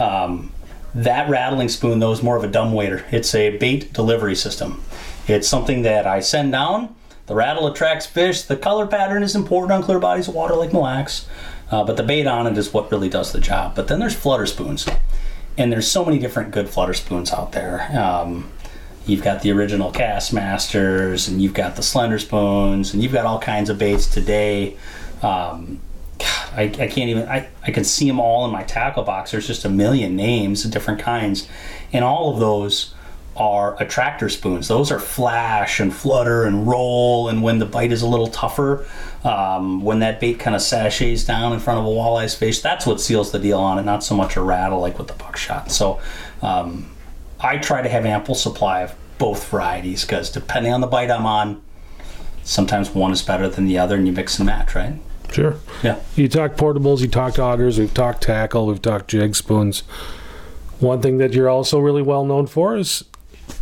Um, 0.00 0.52
that 0.94 1.28
rattling 1.28 1.68
spoon, 1.68 1.98
though, 1.98 2.12
is 2.12 2.22
more 2.22 2.36
of 2.36 2.44
a 2.44 2.48
dumb 2.48 2.72
waiter. 2.72 3.04
It's 3.10 3.34
a 3.34 3.56
bait 3.56 3.92
delivery 3.92 4.36
system. 4.36 4.80
It's 5.26 5.48
something 5.48 5.82
that 5.82 6.06
I 6.06 6.20
send 6.20 6.52
down. 6.52 6.94
The 7.26 7.34
rattle 7.34 7.66
attracts 7.66 8.06
fish. 8.06 8.42
The 8.42 8.56
color 8.56 8.86
pattern 8.86 9.22
is 9.22 9.34
important 9.34 9.72
on 9.72 9.82
clear 9.82 9.98
bodies 9.98 10.28
of 10.28 10.34
water 10.34 10.54
like 10.54 10.72
Mille 10.72 10.82
Lacs, 10.82 11.26
uh, 11.70 11.84
but 11.84 11.96
the 11.96 12.02
bait 12.02 12.26
on 12.26 12.46
it 12.46 12.58
is 12.58 12.72
what 12.72 12.90
really 12.92 13.08
does 13.08 13.32
the 13.32 13.40
job. 13.40 13.74
But 13.74 13.88
then 13.88 13.98
there's 13.98 14.14
flutter 14.14 14.46
spoons 14.46 14.86
and 15.56 15.72
there's 15.72 15.90
so 15.90 16.04
many 16.04 16.18
different 16.18 16.50
good 16.50 16.68
flutter 16.68 16.94
spoons 16.94 17.32
out 17.32 17.52
there. 17.52 17.90
Um, 17.98 18.50
You've 19.06 19.22
got 19.22 19.42
the 19.42 19.52
original 19.52 19.92
Kastmasters, 19.92 21.28
and 21.28 21.42
you've 21.42 21.52
got 21.52 21.76
the 21.76 21.82
Slender 21.82 22.18
Spoons, 22.18 22.94
and 22.94 23.02
you've 23.02 23.12
got 23.12 23.26
all 23.26 23.38
kinds 23.38 23.68
of 23.68 23.78
baits 23.78 24.06
today. 24.06 24.78
Um, 25.22 25.80
God, 26.18 26.50
I, 26.54 26.62
I 26.62 26.88
can't 26.88 27.10
even. 27.10 27.28
I, 27.28 27.48
I 27.62 27.70
can 27.70 27.84
see 27.84 28.08
them 28.08 28.18
all 28.18 28.46
in 28.46 28.50
my 28.50 28.62
tackle 28.62 29.02
box. 29.02 29.32
There's 29.32 29.46
just 29.46 29.66
a 29.66 29.68
million 29.68 30.16
names 30.16 30.64
of 30.64 30.70
different 30.70 31.00
kinds, 31.00 31.46
and 31.92 32.02
all 32.02 32.32
of 32.32 32.40
those 32.40 32.93
are 33.36 33.80
attractor 33.82 34.28
spoons. 34.28 34.68
Those 34.68 34.90
are 34.90 35.00
flash 35.00 35.80
and 35.80 35.94
flutter 35.94 36.44
and 36.44 36.66
roll, 36.66 37.28
and 37.28 37.42
when 37.42 37.58
the 37.58 37.66
bite 37.66 37.92
is 37.92 38.02
a 38.02 38.06
little 38.06 38.28
tougher, 38.28 38.86
um, 39.24 39.82
when 39.82 40.00
that 40.00 40.20
bait 40.20 40.38
kind 40.38 40.54
of 40.54 40.62
sashays 40.62 41.26
down 41.26 41.52
in 41.52 41.58
front 41.58 41.80
of 41.80 41.86
a 41.86 41.88
walleye's 41.88 42.34
face, 42.34 42.60
that's 42.60 42.86
what 42.86 43.00
seals 43.00 43.32
the 43.32 43.38
deal 43.38 43.58
on 43.58 43.78
it. 43.78 43.82
Not 43.82 44.04
so 44.04 44.14
much 44.14 44.36
a 44.36 44.42
rattle 44.42 44.80
like 44.80 44.98
with 44.98 45.08
the 45.08 45.14
buckshot. 45.14 45.70
So 45.72 46.00
um, 46.42 46.90
I 47.40 47.58
try 47.58 47.82
to 47.82 47.88
have 47.88 48.04
ample 48.06 48.34
supply 48.34 48.82
of 48.82 48.94
both 49.18 49.48
varieties 49.48 50.04
because 50.04 50.30
depending 50.30 50.72
on 50.72 50.80
the 50.80 50.86
bite 50.86 51.10
I'm 51.10 51.26
on, 51.26 51.62
sometimes 52.42 52.90
one 52.90 53.12
is 53.12 53.22
better 53.22 53.48
than 53.48 53.66
the 53.66 53.78
other, 53.78 53.96
and 53.96 54.06
you 54.06 54.12
mix 54.12 54.38
and 54.38 54.46
match, 54.46 54.74
right? 54.74 54.94
Sure. 55.32 55.56
Yeah. 55.82 55.98
You 56.14 56.28
talk 56.28 56.52
portables, 56.52 57.00
you 57.00 57.08
talked 57.08 57.38
augers, 57.38 57.78
we've 57.78 57.92
talked 57.92 58.22
tackle, 58.22 58.66
we've 58.66 58.80
talked 58.80 59.08
jig 59.08 59.34
spoons. 59.34 59.80
One 60.78 61.00
thing 61.00 61.18
that 61.18 61.32
you're 61.32 61.48
also 61.48 61.78
really 61.78 62.02
well 62.02 62.24
known 62.24 62.46
for 62.46 62.76
is 62.76 63.04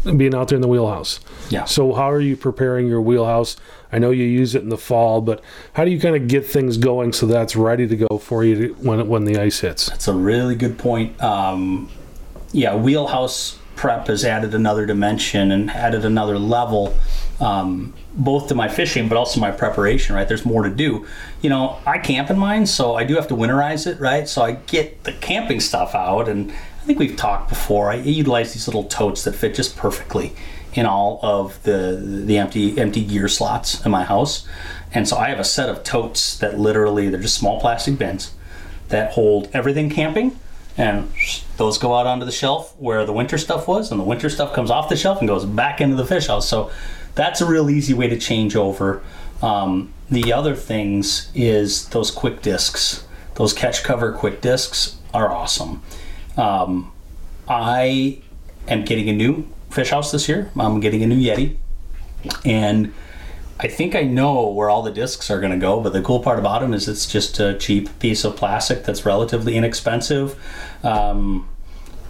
being 0.05 0.35
out 0.35 0.49
there 0.49 0.57
in 0.57 0.63
the 0.63 0.69
wheelhouse. 0.69 1.21
Yeah. 1.49 1.65
So 1.65 1.93
how 1.95 2.11
are 2.11 2.21
you 2.21 2.37
preparing 2.37 2.89
your 2.89 3.01
wheelhouse? 3.01 3.57
I 3.93 3.99
know 3.99 4.11
you 4.11 4.25
use 4.25 4.55
it 4.55 4.63
in 4.63 4.69
the 4.69 4.79
fall, 4.79 5.21
but 5.21 5.43
how 5.75 5.85
do 5.85 5.91
you 5.91 6.01
kind 6.01 6.17
of 6.17 6.27
get 6.27 6.47
things 6.47 6.77
going 6.77 7.13
so 7.13 7.27
that's 7.27 7.55
ready 7.55 7.87
to 7.87 7.97
go 7.97 8.19
for 8.19 8.43
you 8.43 8.69
to, 8.69 8.75
when 8.75 9.07
when 9.09 9.25
the 9.25 9.39
ice 9.39 9.61
hits? 9.61 9.91
That's 9.91 10.09
a 10.09 10.15
really 10.15 10.55
good 10.55 10.79
point. 10.79 11.23
Um, 11.23 11.91
yeah, 12.53 12.75
wheelhouse 12.75 13.59
prep 13.77 14.07
has 14.09 14.25
added 14.25 14.55
another 14.55 14.87
dimension 14.87 15.51
and 15.51 15.71
added 15.71 16.05
another 16.05 16.39
level, 16.39 16.95
um, 17.41 17.93
both 18.15 18.49
to 18.49 18.55
my 18.55 18.69
fishing 18.69 19.09
but 19.09 19.17
also 19.17 19.41
my 19.41 19.51
preparation. 19.51 20.17
Right, 20.17 20.27
there's 20.27 20.45
more 20.45 20.63
to 20.63 20.71
do. 20.71 21.07
You 21.43 21.51
know, 21.51 21.79
I 21.87 21.99
camp 21.99 22.31
in 22.31 22.39
mine, 22.39 22.67
so 22.67 22.95
I 22.95 23.05
do 23.05 23.15
have 23.17 23.29
to 23.29 23.35
winterize 23.35 23.87
it. 23.87 24.01
Right, 24.01 24.27
so 24.27 24.43
I 24.43 24.53
get 24.53 25.05
the 25.05 25.13
camping 25.13 25.61
stuff 25.61 25.95
out, 25.95 26.29
and 26.29 26.53
I 26.83 26.85
think 26.85 26.99
we've 26.99 27.17
talked 27.17 27.49
before. 27.49 27.93
I 27.93 27.95
utilize 27.95 28.55
these 28.55 28.67
little 28.67 28.83
totes 28.85 29.23
that 29.23 29.37
fit 29.37 29.55
just 29.55 29.77
perfectly 29.77 30.33
in 30.75 30.85
all 30.85 31.21
of 31.23 31.63
the 31.63 32.01
the 32.03 32.39
empty 32.39 32.77
empty 32.77 33.05
gear 33.05 33.29
slots 33.29 33.85
in 33.87 33.93
my 33.93 34.03
house, 34.03 34.49
and 34.93 35.09
so 35.09 35.17
I 35.17 35.29
have 35.29 35.39
a 35.39 35.45
set 35.45 35.69
of 35.69 35.85
totes 35.85 36.37
that 36.39 36.59
literally 36.59 37.09
they're 37.09 37.21
just 37.21 37.39
small 37.39 37.61
plastic 37.61 37.99
bins 37.99 38.35
that 38.89 39.13
hold 39.13 39.49
everything 39.53 39.91
camping. 39.91 40.39
And 40.77 41.13
those 41.57 41.79
go 41.79 41.95
out 41.95 42.07
onto 42.07 42.25
the 42.25 42.33
shelf 42.33 42.75
where 42.79 43.05
the 43.05 43.13
winter 43.13 43.39
stuff 43.39 43.69
was 43.69 43.93
and 43.93 44.01
the 44.01 44.05
winter 44.05 44.29
stuff 44.29 44.53
comes 44.53 44.71
off 44.71 44.89
the 44.89 44.97
shelf 44.97 45.21
and 45.21 45.29
goes 45.29 45.45
back 45.45 45.81
into 45.81 45.97
the 45.97 46.07
fish 46.07 46.27
house. 46.27 46.49
So 46.49 46.71
that's 47.15 47.43
a 47.43 47.47
real 47.47 47.69
easy 47.71 47.93
way 47.93 48.09
to 48.09 48.19
change 48.19 48.57
over. 48.57 49.03
Um, 49.43 49.93
the 50.11 50.33
other 50.33 50.57
things 50.57 51.31
is 51.35 51.89
those 51.91 52.11
quick 52.11 52.41
discs. 52.41 53.07
Those 53.35 53.53
catch 53.53 53.85
cover 53.85 54.13
quick 54.13 54.41
discs 54.41 54.97
are 55.13 55.31
awesome 55.31 55.83
um, 56.37 56.93
i 57.49 58.21
am 58.69 58.85
getting 58.85 59.09
a 59.09 59.13
new 59.13 59.47
fish 59.71 59.91
house 59.91 60.13
this 60.13 60.29
year 60.29 60.51
i'm 60.57 60.81
getting 60.81 61.03
a 61.03 61.07
new 61.07 61.19
yetti 61.19 61.57
and 62.45 62.93
I 63.63 63.69
think 63.69 63.95
I 63.95 64.03
know 64.03 64.49
where 64.49 64.69
all 64.69 64.83
the 64.83 64.91
discs 64.91 65.31
are 65.31 65.39
going 65.39 65.53
to 65.53 65.59
go, 65.59 65.81
but 65.81 65.93
the 65.93 66.03
cool 66.03 66.19
part 66.19 66.41
about 66.41 66.63
them 66.63 66.75
is 66.75 66.89
it's 66.89 67.07
just 67.07 67.39
a 67.39 67.57
cheap 67.57 67.97
piece 68.01 68.25
of 68.25 68.37
plastic 68.37 68.83
that's 68.83 69.07
relatively 69.07 69.57
inexpensive, 69.57 70.37
um, 70.83 71.49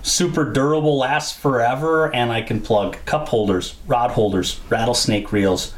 super 0.02 0.50
durable, 0.50 0.96
lasts 0.96 1.38
forever, 1.38 2.12
and 2.14 2.32
I 2.32 2.40
can 2.40 2.62
plug 2.62 2.96
cup 3.04 3.28
holders, 3.28 3.76
rod 3.86 4.12
holders, 4.12 4.60
rattlesnake 4.70 5.30
reels, 5.30 5.74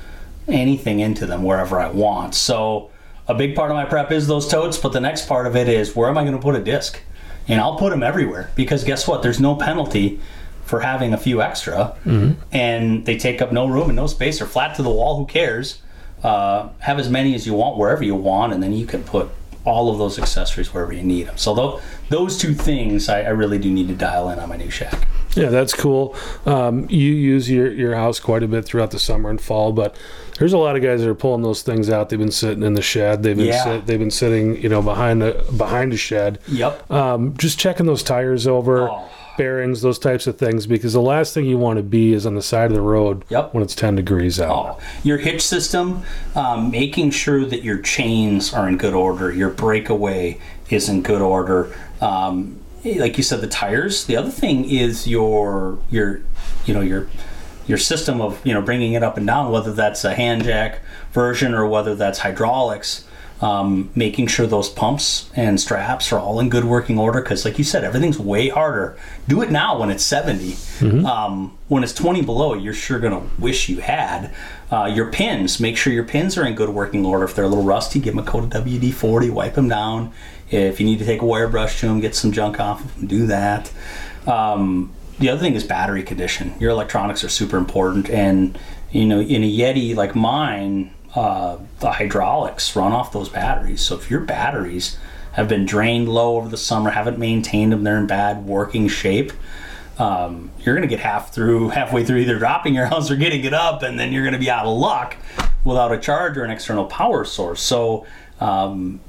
anything 0.47 1.01
into 1.01 1.27
them 1.27 1.43
wherever 1.43 1.81
I 1.81 1.91
want. 1.91 2.37
So 2.37 2.91
a 3.27 3.35
big 3.35 3.57
part 3.57 3.73
of 3.73 3.75
my 3.75 3.85
prep 3.85 4.13
is 4.13 4.29
those 4.29 4.47
totes, 4.47 4.79
but 4.79 4.93
the 4.93 5.01
next 5.01 5.27
part 5.27 5.47
of 5.47 5.57
it 5.57 5.69
is 5.69 5.97
where 5.97 6.09
am 6.09 6.17
I 6.17 6.23
going 6.23 6.37
to 6.37 6.43
put 6.43 6.55
a 6.55 6.63
disc? 6.63 7.01
And 7.49 7.61
I'll 7.61 7.77
put 7.77 7.91
them 7.91 8.03
everywhere 8.03 8.51
because 8.57 8.85
guess 8.85 9.07
what? 9.07 9.23
There's 9.23 9.41
no 9.41 9.55
penalty 9.55 10.21
for 10.65 10.81
having 10.81 11.13
a 11.13 11.19
few 11.19 11.43
extra, 11.43 11.95
and 12.53 13.05
they 13.05 13.19
take 13.19 13.43
up 13.43 13.53
no 13.53 13.67
room 13.67 13.91
and 13.91 13.97
no 13.97 14.07
space. 14.07 14.39
They're 14.39 14.47
flat 14.49 14.77
to 14.77 14.83
the 14.83 14.91
wall. 14.91 15.17
Who 15.19 15.27
cares? 15.27 15.83
Uh, 16.23 16.71
have 16.79 16.99
as 16.99 17.11
many 17.11 17.35
as 17.35 17.47
you 17.47 17.53
want 17.53 17.77
wherever 17.77 18.03
you 18.03 18.15
want, 18.15 18.55
and 18.55 18.63
then 18.63 18.73
you 18.73 18.87
can 18.87 19.05
put 19.05 19.29
all 19.67 19.91
of 19.91 19.99
those 19.99 20.19
accessories 20.19 20.73
wherever 20.73 20.93
you 20.93 21.03
need 21.03 21.27
them. 21.27 21.37
So 21.37 21.55
tho- 21.55 21.81
those 22.09 22.39
two 22.39 22.55
things, 22.55 23.09
I, 23.11 23.23
I 23.25 23.29
really 23.29 23.59
do 23.59 23.71
need 23.71 23.89
to 23.89 23.95
dial 23.95 24.31
in 24.31 24.39
on 24.39 24.49
my 24.49 24.57
new 24.57 24.71
shack. 24.71 25.07
Yeah, 25.35 25.49
that's 25.51 25.73
cool. 25.75 26.15
Um, 26.47 26.87
you 26.89 27.13
use 27.13 27.51
your, 27.51 27.73
your 27.73 27.95
house 27.95 28.21
quite 28.21 28.43
a 28.43 28.49
bit 28.49 28.65
throughout 28.65 28.91
the 28.93 28.99
summer 28.99 29.31
and 29.31 29.41
fall, 29.41 29.73
but 29.73 29.97
there's 30.39 30.53
a 30.53 30.59
lot 30.59 30.77
of 30.77 30.83
guys 30.83 31.01
that 31.01 31.09
are 31.09 31.15
pulling 31.15 31.43
those 31.43 31.63
things 31.63 31.91
out. 31.91 32.09
They've 32.09 32.19
been 32.19 32.31
sitting 32.31 32.63
in 32.63 32.75
the 32.75 32.83
shed. 32.83 33.23
They've 33.23 33.37
been 33.37 33.47
Yeah. 33.47 33.65
sit, 33.65 33.87
they've 33.87 33.99
been 33.99 34.11
sitting, 34.11 34.61
you 34.63 34.69
know, 34.69 34.83
behind 34.83 35.23
a 35.23 35.43
behind 35.53 35.93
a 35.93 35.97
shed. 35.97 36.39
Yep. 36.49 36.91
Um, 36.91 37.35
just 37.37 37.59
checking 37.59 37.87
those 37.87 38.03
tires 38.03 38.47
over, 38.47 38.89
Oh. 38.89 39.05
bearings, 39.37 39.83
those 39.83 39.99
types 39.99 40.27
of 40.29 40.39
things, 40.39 40.67
because 40.67 40.93
the 40.93 41.01
last 41.01 41.35
thing 41.35 41.45
you 41.45 41.59
want 41.59 41.77
to 41.79 41.83
be 41.83 42.13
is 42.13 42.25
on 42.27 42.35
the 42.37 42.43
side 42.43 42.67
of 42.67 42.73
the 42.75 42.81
road 42.81 43.25
Yep. 43.31 43.55
when 43.55 43.63
it's 43.65 43.75
10 43.75 43.97
degrees 43.97 44.41
out. 44.41 44.77
Oh, 44.79 44.83
your 45.03 45.19
hitch 45.19 45.43
system, 45.45 46.03
um, 46.37 46.71
making 46.71 47.11
sure 47.11 47.45
that 47.45 47.63
your 47.65 47.79
chains 47.79 48.53
are 48.55 48.69
in 48.69 48.77
good 48.77 48.95
order, 48.95 49.33
your 49.33 49.51
breakaway 49.51 50.39
is 50.71 50.89
in 50.89 51.03
good 51.03 51.21
order. 51.23 51.71
Um, 52.01 52.57
like 52.85 53.17
you 53.17 53.23
said, 53.23 53.41
the 53.41 53.47
tires. 53.47 54.05
The 54.05 54.17
other 54.17 54.31
thing 54.31 54.69
is 54.69 55.07
your 55.07 55.79
your 55.91 56.21
you 56.67 56.75
know 56.75 56.81
your 56.81 57.09
your 57.67 57.79
system 57.79 58.21
of 58.21 58.45
you 58.47 58.53
know 58.53 58.63
bringing 58.63 58.93
it 58.93 59.03
up 59.03 59.17
and 59.17 59.27
down, 59.27 59.51
whether 59.51 59.73
that's 59.73 60.05
a 60.05 60.15
hand 60.15 60.45
jack 60.45 60.81
version 61.13 61.55
or 61.55 61.67
whether 61.67 61.95
that's 61.95 62.21
hydraulics. 62.21 63.07
Um, 63.41 63.91
making 63.95 64.29
sure 64.29 64.47
those 64.47 64.71
pumps 64.71 65.29
and 65.35 65.61
straps 65.61 66.13
are 66.13 66.19
all 66.19 66.41
in 66.41 66.49
good 66.49 66.65
working 66.65 66.99
order 66.99 67.21
because, 67.21 67.45
like 67.45 67.59
you 67.59 67.65
said, 67.65 67.85
everything's 67.85 68.19
way 68.19 68.49
harder. 68.49 68.97
Do 69.29 69.43
it 69.43 69.51
now 69.51 69.79
when 69.81 69.91
it's 69.91 70.05
70. 70.05 70.57
Um, 71.05 71.59
when 71.69 71.83
it's 71.83 71.93
20 71.93 72.23
below, 72.23 72.55
you're 72.55 72.73
sure 72.73 72.99
going 73.01 73.13
to 73.13 73.29
wish 73.39 73.69
you 73.69 73.81
had. 73.81 74.33
Uh, 74.71 74.87
your 74.87 75.11
pins, 75.11 75.61
make 75.61 75.77
sure 75.77 75.93
your 75.93 76.05
pins 76.05 76.39
are 76.39 76.47
in 76.47 76.55
good 76.55 76.71
working 76.71 77.05
order. 77.05 77.25
If 77.25 77.35
they're 77.35 77.45
a 77.45 77.49
little 77.49 77.65
rusty, 77.65 77.99
give 77.99 78.15
them 78.15 78.25
a 78.25 78.27
coat 78.27 78.45
of 78.45 78.65
WD 78.65 78.95
40, 78.95 79.29
wipe 79.31 79.55
them 79.55 79.69
down. 79.69 80.13
If 80.51 80.81
you 80.81 80.87
need 80.87 80.99
to 80.99 81.05
take 81.05 81.23
a 81.23 81.27
wire 81.27 81.49
brush 81.49 81.81
to 81.81 81.87
them, 81.87 82.01
get 82.01 82.15
some 82.15 82.33
junk 82.33 82.61
off 82.61 82.83
do 83.05 83.27
that. 83.27 83.73
Um, 84.27 84.93
the 85.19 85.29
other 85.31 85.41
thing 85.41 85.55
is 85.55 85.65
battery 85.65 86.03
condition. 86.03 86.55
Your 86.59 86.71
electronics 86.71 87.25
are 87.25 87.29
super 87.29 87.57
important, 87.57 88.11
and 88.11 88.59
you 88.91 89.05
know, 89.07 89.21
in 89.21 89.43
a 89.43 89.51
Yetti 89.51 89.95
like 89.95 90.15
mine, 90.15 90.93
uh, 91.15 91.59
the 91.81 91.93
hydraulics 91.93 92.75
run 92.77 92.93
off 92.93 93.13
those 93.13 93.29
batteries. 93.29 93.81
So 93.81 93.97
if 93.97 94.11
your 94.11 94.21
batteries 94.21 94.99
have 95.33 95.49
been 95.49 95.67
drained 95.67 96.09
low 96.09 96.37
over 96.37 96.49
the 96.49 96.57
summer, 96.57 96.91
haven't 96.91 97.19
maintained 97.19 97.73
them, 97.73 97.85
they're 97.85 97.99
in 97.99 98.07
bad 98.07 98.47
working 98.47 98.89
shape. 98.89 99.33
Um, 99.99 100.51
you're 100.61 100.75
going 100.75 100.89
to 100.89 100.93
get 100.93 101.01
half 101.01 101.33
through, 101.33 101.69
halfway 101.71 102.05
through 102.05 102.19
either 102.19 102.39
dropping 102.39 102.75
your 102.75 102.87
house 102.87 103.11
or 103.11 103.17
getting 103.17 103.45
it 103.45 103.55
up, 103.55 103.83
and 103.83 103.99
then 103.99 104.13
you're 104.13 104.23
going 104.23 104.35
to 104.35 104.39
be 104.39 104.51
out 104.51 104.67
of 104.67 104.77
luck 104.77 105.17
without 105.65 105.93
a 105.93 105.99
charge 105.99 106.37
or 106.37 106.45
an 106.45 106.51
external 106.51 106.85
power 106.85 107.25
source. 107.25 107.61
So, 107.61 108.07
um, 108.41 109.01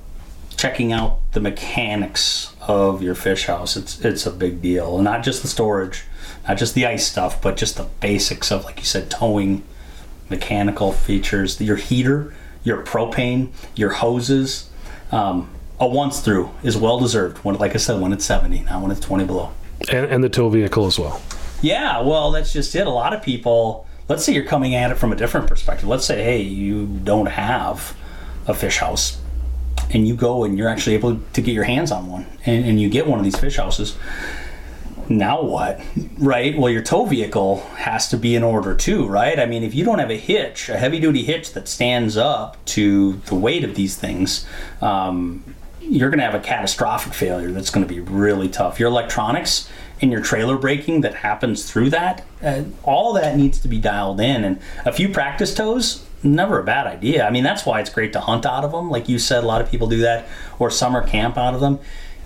checking 0.56 0.92
out 0.92 1.20
the 1.34 1.40
mechanics 1.40 2.56
of 2.62 3.02
your 3.02 3.16
fish 3.16 3.46
house 3.46 3.76
it's 3.76 4.00
it's 4.02 4.26
a 4.26 4.32
big 4.32 4.62
deal 4.62 4.96
and 4.96 5.04
not 5.04 5.24
just 5.24 5.42
the 5.42 5.48
storage 5.48 6.04
not 6.48 6.58
just 6.58 6.74
the 6.74 6.86
ice 6.86 7.06
stuff 7.08 7.42
but 7.42 7.58
just 7.58 7.78
the 7.78 7.88
basics 8.00 8.52
of 8.52 8.64
like 8.66 8.80
you 8.80 8.86
said 8.86 9.10
towing 9.10 9.64
mechanical 10.30 10.92
features 10.92 11.60
your 11.62 11.76
heater 11.76 12.34
your 12.64 12.82
propane 12.84 13.50
your 13.76 13.92
hoses 13.92 14.70
um, 15.12 15.50
a 15.80 15.88
once 15.88 16.20
through 16.22 16.50
is 16.64 16.76
well 16.76 17.00
deserved 17.00 17.38
when 17.40 17.56
like 17.58 17.74
i 17.76 17.78
said 17.78 18.00
when 18.02 18.12
it's 18.14 18.26
70 18.26 18.62
not 18.62 18.82
when 18.82 18.92
it's 18.92 19.02
20 19.02 19.26
below 19.26 19.52
And, 19.92 20.06
and 20.08 20.24
the 20.24 20.30
tow 20.30 20.50
vehicle 20.50 20.86
as 20.88 20.98
well. 20.98 21.22
yeah, 21.62 22.00
well, 22.02 22.32
that's 22.32 22.54
just 22.54 22.74
it. 22.76 22.88
A 22.88 22.90
lot 22.90 23.14
of 23.14 23.22
people, 23.22 23.86
let's 24.08 24.24
say 24.24 24.34
you're 24.34 24.46
coming 24.46 24.74
at 24.74 24.90
it 24.92 24.96
from 24.96 25.12
a 25.12 25.16
different 25.16 25.48
perspective. 25.48 25.88
Let's 25.88 26.06
say, 26.06 26.24
hey, 26.24 26.42
you 26.42 26.86
don't 27.04 27.26
have 27.26 27.96
a 28.48 28.54
fish 28.54 28.78
house 28.78 29.20
and 29.92 30.08
you 30.08 30.16
go 30.16 30.44
and 30.44 30.58
you're 30.58 30.70
actually 30.70 30.96
able 30.96 31.20
to 31.34 31.42
get 31.42 31.54
your 31.54 31.64
hands 31.64 31.92
on 31.92 32.08
one 32.08 32.26
and, 32.46 32.66
and 32.66 32.82
you 32.82 32.90
get 32.90 33.08
one 33.08 33.20
of 33.20 33.26
these 33.26 33.38
fish 33.38 33.58
houses. 33.58 33.96
Now 35.08 35.44
what? 35.44 35.82
Right? 36.18 36.58
Well, 36.58 36.72
your 36.72 36.82
tow 36.82 37.06
vehicle 37.06 37.62
has 37.76 38.10
to 38.10 38.18
be 38.18 38.36
in 38.36 38.44
order 38.44 38.76
too, 38.76 39.06
right? 39.06 39.40
I 39.40 39.46
mean, 39.46 39.64
if 39.64 39.76
you 39.76 39.86
don't 39.86 40.00
have 40.00 40.10
a 40.10 40.18
hitch, 40.18 40.70
a 40.70 40.78
heavy 40.78 41.00
duty 41.00 41.24
hitch 41.24 41.54
that 41.54 41.68
stands 41.68 42.18
up 42.18 42.64
to 42.66 43.14
the 43.28 43.36
weight 43.36 43.64
of 43.64 43.76
these 43.76 43.96
things, 43.96 44.48
um, 44.82 45.44
you're 45.80 46.10
going 46.10 46.20
to 46.20 46.26
have 46.26 46.34
a 46.34 46.40
catastrophic 46.40 47.14
failure 47.14 47.52
that's 47.52 47.70
going 47.70 47.88
to 47.88 47.94
be 47.94 48.00
really 48.00 48.50
tough. 48.50 48.80
Your 48.80 48.90
electronics 48.90 49.70
and 50.02 50.12
your 50.12 50.22
trailer 50.22 50.58
braking 50.58 51.02
that 51.02 51.16
happens 51.16 51.70
through 51.70 51.92
that, 51.92 52.26
uh, 52.42 52.64
all 52.84 53.14
that 53.14 53.38
needs 53.38 53.60
to 53.60 53.68
be 53.68 53.80
dialed 53.80 54.20
in. 54.20 54.44
And 54.44 54.60
a 54.86 54.92
few 54.92 55.10
practice 55.10 55.54
tows, 55.54 56.05
never 56.24 56.60
a 56.60 56.64
bad 56.64 56.88
idea. 56.88 57.26
I 57.26 57.30
mean, 57.30 57.44
that's 57.44 57.66
why 57.66 57.80
it's 57.80 57.90
great 57.90 58.14
to 58.14 58.20
hunt 58.20 58.46
out 58.46 58.64
of 58.64 58.72
them. 58.72 58.90
Like 58.90 59.08
you 59.10 59.20
said, 59.20 59.44
a 59.44 59.48
lot 59.48 59.62
of 59.62 59.70
people 59.70 59.88
do 59.88 60.00
that, 60.00 60.28
or 60.60 60.72
summer 60.72 61.06
camp 61.06 61.38
out 61.38 61.54
of 61.54 61.60
them. 61.60 61.80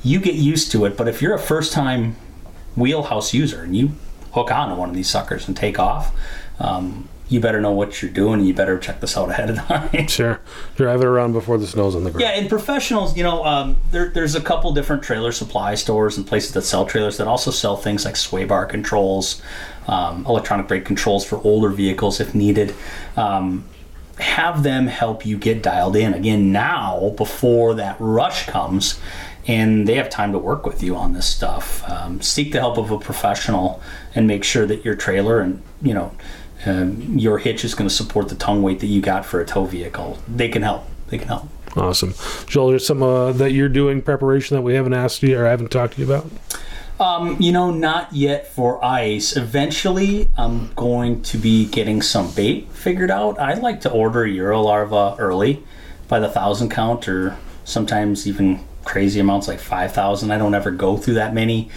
You 0.03 0.19
get 0.19 0.35
used 0.35 0.71
to 0.71 0.85
it, 0.85 0.95
but 0.95 1.07
if 1.07 1.21
you're 1.21 1.33
a 1.33 1.39
first 1.39 1.73
time 1.73 2.15
wheelhouse 2.75 3.33
user 3.33 3.63
and 3.63 3.75
you 3.75 3.91
hook 4.31 4.51
onto 4.51 4.75
one 4.75 4.89
of 4.89 4.95
these 4.95 5.09
suckers 5.09 5.47
and 5.47 5.57
take 5.57 5.79
off, 5.79 6.15
um, 6.59 7.09
you 7.29 7.39
better 7.39 7.61
know 7.61 7.71
what 7.71 8.01
you're 8.01 8.11
doing. 8.11 8.39
And 8.39 8.47
you 8.47 8.53
better 8.53 8.77
check 8.77 8.99
this 9.01 9.15
out 9.15 9.29
ahead 9.29 9.51
of 9.51 9.57
time. 9.67 10.07
Sure. 10.07 10.41
Drive 10.75 11.01
it 11.01 11.05
around 11.05 11.33
before 11.33 11.57
the 11.57 11.67
snow's 11.67 11.95
on 11.95 12.03
the 12.03 12.11
ground. 12.11 12.21
Yeah, 12.21 12.39
and 12.39 12.49
professionals, 12.49 13.15
you 13.15 13.23
know, 13.23 13.45
um, 13.45 13.77
there, 13.91 14.09
there's 14.09 14.35
a 14.35 14.41
couple 14.41 14.73
different 14.73 15.03
trailer 15.03 15.31
supply 15.31 15.75
stores 15.75 16.17
and 16.17 16.25
places 16.25 16.53
that 16.53 16.63
sell 16.63 16.85
trailers 16.85 17.17
that 17.17 17.27
also 17.27 17.51
sell 17.51 17.77
things 17.77 18.05
like 18.05 18.15
sway 18.15 18.45
bar 18.45 18.65
controls, 18.65 19.41
um, 19.87 20.25
electronic 20.25 20.67
brake 20.67 20.85
controls 20.85 21.23
for 21.23 21.37
older 21.43 21.69
vehicles 21.69 22.19
if 22.19 22.33
needed. 22.33 22.73
Um, 23.15 23.65
have 24.19 24.63
them 24.63 24.87
help 24.87 25.25
you 25.25 25.37
get 25.37 25.63
dialed 25.63 25.95
in 25.95 26.13
again 26.13 26.51
now 26.51 27.13
before 27.17 27.73
that 27.75 27.95
rush 27.99 28.45
comes 28.47 28.99
and 29.47 29.87
they 29.87 29.95
have 29.95 30.09
time 30.09 30.31
to 30.31 30.37
work 30.37 30.65
with 30.65 30.83
you 30.83 30.95
on 30.95 31.13
this 31.13 31.25
stuff. 31.25 31.83
Um, 31.89 32.21
seek 32.21 32.51
the 32.51 32.59
help 32.59 32.77
of 32.77 32.91
a 32.91 32.99
professional 32.99 33.81
and 34.13 34.27
make 34.27 34.43
sure 34.43 34.67
that 34.67 34.85
your 34.85 34.95
trailer 34.95 35.39
and, 35.39 35.61
you 35.81 35.93
know, 35.93 36.11
um, 36.65 37.17
your 37.17 37.37
hitch 37.39 37.63
is 37.63 37.73
going 37.73 37.87
to 37.87 37.93
support 37.93 38.29
the 38.29 38.35
tongue 38.35 38.61
weight 38.61 38.79
that 38.81 38.87
you 38.87 39.01
got 39.01 39.25
for 39.25 39.41
a 39.41 39.45
tow 39.45 39.65
vehicle. 39.65 40.19
They 40.27 40.49
can 40.49 40.61
help. 40.61 40.85
They 41.07 41.17
can 41.17 41.29
help. 41.29 41.49
Awesome. 41.75 42.13
Joel, 42.47 42.69
there's 42.69 42.85
some 42.85 43.01
uh, 43.01 43.31
that 43.33 43.51
you're 43.51 43.69
doing 43.69 44.01
preparation 44.01 44.55
that 44.55 44.61
we 44.61 44.75
haven't 44.75 44.93
asked 44.93 45.23
you 45.23 45.37
or 45.37 45.47
I 45.47 45.51
haven't 45.51 45.71
talked 45.71 45.95
to 45.95 46.01
you 46.01 46.11
about? 46.11 46.29
Um, 46.99 47.37
you 47.39 47.53
know, 47.53 47.71
not 47.71 48.11
yet 48.11 48.47
for 48.47 48.83
ice. 48.83 49.37
Eventually, 49.37 50.27
I'm 50.37 50.73
going 50.73 51.21
to 51.23 51.37
be 51.37 51.65
getting 51.65 52.01
some 52.01 52.29
bait 52.31 52.69
figured 52.73 53.09
out. 53.09 53.39
I 53.39 53.53
like 53.53 53.79
to 53.81 53.91
order 53.91 54.27
Euro 54.27 54.61
larva 54.61 55.15
early 55.17 55.63
by 56.09 56.19
the 56.19 56.27
thousand 56.27 56.71
count 56.71 57.07
or 57.07 57.37
sometimes 57.63 58.27
even 58.27 58.65
crazy 58.83 59.21
amounts 59.21 59.47
like 59.47 59.59
5,000. 59.59 60.29
I 60.29 60.37
don't 60.37 60.53
ever 60.53 60.71
go 60.71 60.97
through 60.97 61.13
that 61.13 61.33
many, 61.33 61.69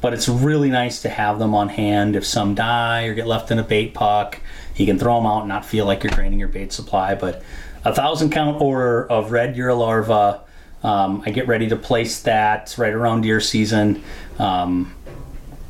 but 0.00 0.14
it's 0.14 0.30
really 0.30 0.70
nice 0.70 1.02
to 1.02 1.10
have 1.10 1.38
them 1.38 1.54
on 1.54 1.68
hand. 1.68 2.16
If 2.16 2.24
some 2.24 2.54
die 2.54 3.04
or 3.04 3.14
get 3.14 3.26
left 3.26 3.50
in 3.50 3.58
a 3.58 3.62
bait 3.62 3.92
puck, 3.92 4.40
you 4.76 4.86
can 4.86 4.98
throw 4.98 5.16
them 5.16 5.26
out 5.26 5.40
and 5.40 5.48
not 5.48 5.66
feel 5.66 5.84
like 5.84 6.02
you're 6.04 6.12
draining 6.12 6.38
your 6.38 6.48
bait 6.48 6.72
supply. 6.72 7.14
But 7.14 7.42
a 7.84 7.94
thousand 7.94 8.30
count 8.30 8.62
order 8.62 9.06
of 9.06 9.30
red 9.30 9.56
Eurolarva 9.56 10.40
um, 10.82 11.22
I 11.26 11.30
get 11.30 11.46
ready 11.46 11.68
to 11.68 11.76
place 11.76 12.22
that 12.22 12.74
right 12.78 12.92
around 12.92 13.22
deer 13.22 13.40
season. 13.40 14.02
Um, 14.38 14.94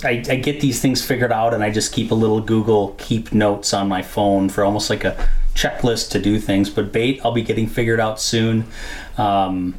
I, 0.04 0.22
I, 0.28 0.36
get 0.36 0.60
these 0.60 0.80
things 0.80 1.04
figured 1.04 1.32
out 1.32 1.52
and 1.52 1.62
I 1.62 1.70
just 1.70 1.92
keep 1.92 2.10
a 2.10 2.14
little 2.14 2.40
Google 2.40 2.94
keep 2.96 3.32
notes 3.32 3.74
on 3.74 3.88
my 3.88 4.00
phone 4.00 4.48
for 4.48 4.64
almost 4.64 4.88
like 4.88 5.04
a 5.04 5.28
checklist 5.54 6.10
to 6.12 6.20
do 6.20 6.38
things. 6.38 6.70
But 6.70 6.92
bait, 6.92 7.20
I'll 7.24 7.32
be 7.32 7.42
getting 7.42 7.66
figured 7.66 8.00
out 8.00 8.20
soon. 8.20 8.66
Um, 9.18 9.74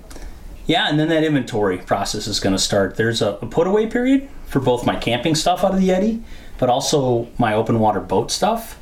yeah, 0.67 0.89
and 0.89 0.99
then 0.99 1.09
that 1.09 1.23
inventory 1.23 1.77
process 1.79 2.27
is 2.27 2.39
going 2.39 2.55
to 2.55 2.61
start. 2.61 2.95
There's 2.95 3.21
a, 3.21 3.39
a 3.41 3.45
put 3.45 3.67
away 3.67 3.87
period 3.87 4.29
for 4.45 4.59
both 4.59 4.85
my 4.85 4.95
camping 4.95 5.33
stuff 5.33 5.63
out 5.63 5.73
of 5.73 5.79
the 5.79 5.89
Yetti, 5.89 6.21
but 6.59 6.69
also 6.69 7.27
my 7.37 7.53
open 7.53 7.79
water 7.79 7.99
boat 7.99 8.31
stuff, 8.31 8.79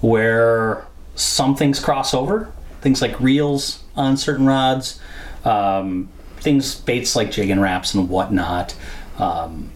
where 0.00 0.86
some 1.14 1.54
things 1.56 1.80
cross 1.80 2.12
over. 2.12 2.52
Things 2.80 3.00
like 3.00 3.18
reels 3.20 3.82
on 3.94 4.16
certain 4.16 4.46
rods, 4.46 5.00
um, 5.44 6.08
things 6.36 6.74
baits 6.74 7.16
like 7.16 7.30
Jigging 7.30 7.60
Raps 7.60 7.94
and 7.94 8.08
whatnot. 8.08 8.74
Um, 9.18 9.70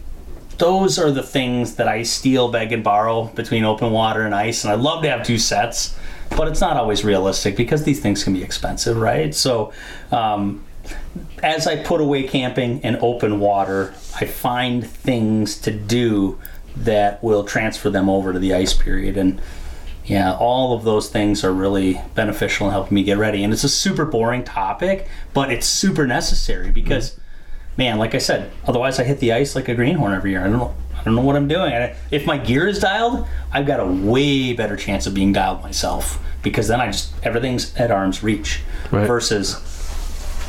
those 0.57 0.97
are 0.97 1.11
the 1.11 1.23
things 1.23 1.75
that 1.75 1.87
I 1.87 2.03
steal, 2.03 2.49
beg, 2.49 2.71
and 2.71 2.83
borrow 2.83 3.25
between 3.25 3.63
open 3.63 3.91
water 3.91 4.23
and 4.23 4.33
ice. 4.33 4.63
And 4.63 4.73
I'd 4.73 4.79
love 4.79 5.03
to 5.03 5.09
have 5.09 5.25
two 5.25 5.37
sets, 5.37 5.95
but 6.31 6.47
it's 6.47 6.61
not 6.61 6.77
always 6.77 7.03
realistic 7.03 7.55
because 7.55 7.83
these 7.83 7.99
things 7.99 8.23
can 8.23 8.33
be 8.33 8.43
expensive, 8.43 8.97
right? 8.97 9.33
So, 9.35 9.71
um, 10.11 10.63
as 11.43 11.67
I 11.67 11.83
put 11.83 12.01
away 12.01 12.23
camping 12.23 12.83
and 12.83 12.97
open 13.01 13.39
water, 13.39 13.93
I 14.19 14.25
find 14.25 14.87
things 14.87 15.59
to 15.61 15.71
do 15.71 16.39
that 16.77 17.23
will 17.23 17.43
transfer 17.43 17.89
them 17.89 18.09
over 18.09 18.33
to 18.33 18.39
the 18.39 18.53
ice 18.53 18.73
period. 18.73 19.17
And 19.17 19.41
yeah, 20.07 20.35
all 20.35 20.73
of 20.73 20.85
those 20.85 21.09
things 21.09 21.43
are 21.43 21.51
really 21.51 22.01
beneficial 22.15 22.67
in 22.67 22.71
helping 22.71 22.95
me 22.95 23.03
get 23.03 23.17
ready. 23.17 23.43
And 23.43 23.51
it's 23.51 23.65
a 23.65 23.69
super 23.69 24.05
boring 24.05 24.45
topic, 24.45 25.07
but 25.33 25.51
it's 25.51 25.67
super 25.67 26.07
necessary 26.07 26.71
because, 26.71 27.11
mm-hmm. 27.11 27.21
man, 27.77 27.97
like 27.97 28.15
I 28.15 28.19
said, 28.19 28.51
otherwise 28.65 28.99
I 28.99 29.03
hit 29.03 29.19
the 29.19 29.33
ice 29.33 29.53
like 29.53 29.67
a 29.67 29.75
greenhorn 29.75 30.13
every 30.13 30.31
year. 30.31 30.39
I 30.39 30.45
don't 30.45 30.59
know, 30.59 30.73
I 30.97 31.03
don't 31.03 31.13
know 31.13 31.21
what 31.21 31.35
I'm 31.35 31.49
doing. 31.49 31.73
if 32.09 32.25
my 32.25 32.37
gear 32.37 32.67
is 32.67 32.79
dialed, 32.79 33.27
I've 33.51 33.67
got 33.67 33.81
a 33.81 33.85
way 33.85 34.53
better 34.53 34.77
chance 34.77 35.07
of 35.07 35.13
being 35.13 35.33
dialed 35.33 35.61
myself 35.61 36.23
because 36.41 36.69
then 36.69 36.79
I 36.79 36.87
just 36.87 37.13
everything's 37.23 37.75
at 37.75 37.91
arm's 37.91 38.23
reach 38.23 38.61
right. 38.91 39.05
versus 39.05 39.55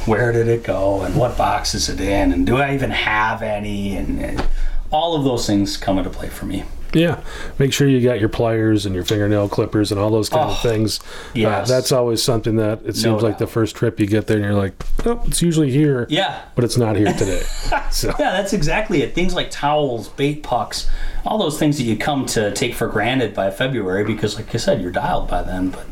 where 0.07 0.31
did 0.31 0.47
it 0.47 0.62
go 0.62 1.03
and 1.03 1.16
what 1.16 1.37
box 1.37 1.75
is 1.75 1.88
it 1.88 2.01
in 2.01 2.33
and 2.33 2.47
do 2.47 2.57
I 2.57 2.75
even 2.75 2.90
have 2.90 3.42
any 3.42 3.97
and, 3.97 4.21
and 4.21 4.49
all 4.90 5.16
of 5.16 5.25
those 5.25 5.47
things 5.47 5.77
come 5.77 5.99
into 5.99 6.11
play 6.11 6.29
for 6.29 6.47
me. 6.47 6.64
Yeah, 6.94 7.22
make 7.59 7.72
sure 7.72 7.87
you 7.87 8.01
got 8.01 8.18
your 8.18 8.29
pliers 8.29 8.87
and 8.87 8.94
your 8.94 9.05
fingernail 9.05 9.48
clippers 9.48 9.92
and 9.92 10.01
all 10.01 10.11
those 10.11 10.29
kind 10.29 10.48
oh, 10.48 10.53
of 10.53 10.61
things. 10.61 11.01
Yeah, 11.35 11.59
uh, 11.59 11.64
that's 11.64 11.92
always 11.92 12.22
something 12.22 12.57
that 12.57 12.81
it 12.85 12.94
seems 12.94 13.05
no 13.05 13.16
like 13.29 13.38
the 13.38 13.46
first 13.46 13.77
trip 13.77 14.01
you 14.01 14.07
get 14.07 14.27
there 14.27 14.37
and 14.37 14.46
you're 14.46 14.55
like, 14.55 14.72
oh, 15.05 15.22
it's 15.27 15.42
usually 15.42 15.70
here. 15.70 16.07
Yeah, 16.09 16.42
but 16.55 16.64
it's 16.64 16.79
not 16.79 16.96
here 16.96 17.12
today. 17.12 17.42
so 17.90 18.09
yeah, 18.18 18.33
that's 18.33 18.53
exactly 18.53 19.03
it. 19.03 19.14
Things 19.14 19.35
like 19.35 19.51
towels, 19.51 20.09
bait 20.09 20.42
pucks, 20.42 20.88
all 21.27 21.38
those 21.38 21.59
things 21.59 21.77
that 21.77 21.85
you 21.85 21.96
come 21.96 22.24
to 22.27 22.53
take 22.53 22.74
for 22.74 22.88
granted 22.88 23.35
by 23.35 23.51
February 23.51 24.05
because, 24.05 24.37
like 24.37 24.55
I 24.55 24.59
said, 24.59 24.81
you're 24.81 24.90
dialed 24.90 25.29
by 25.29 25.42
then. 25.42 25.68
But 25.70 25.87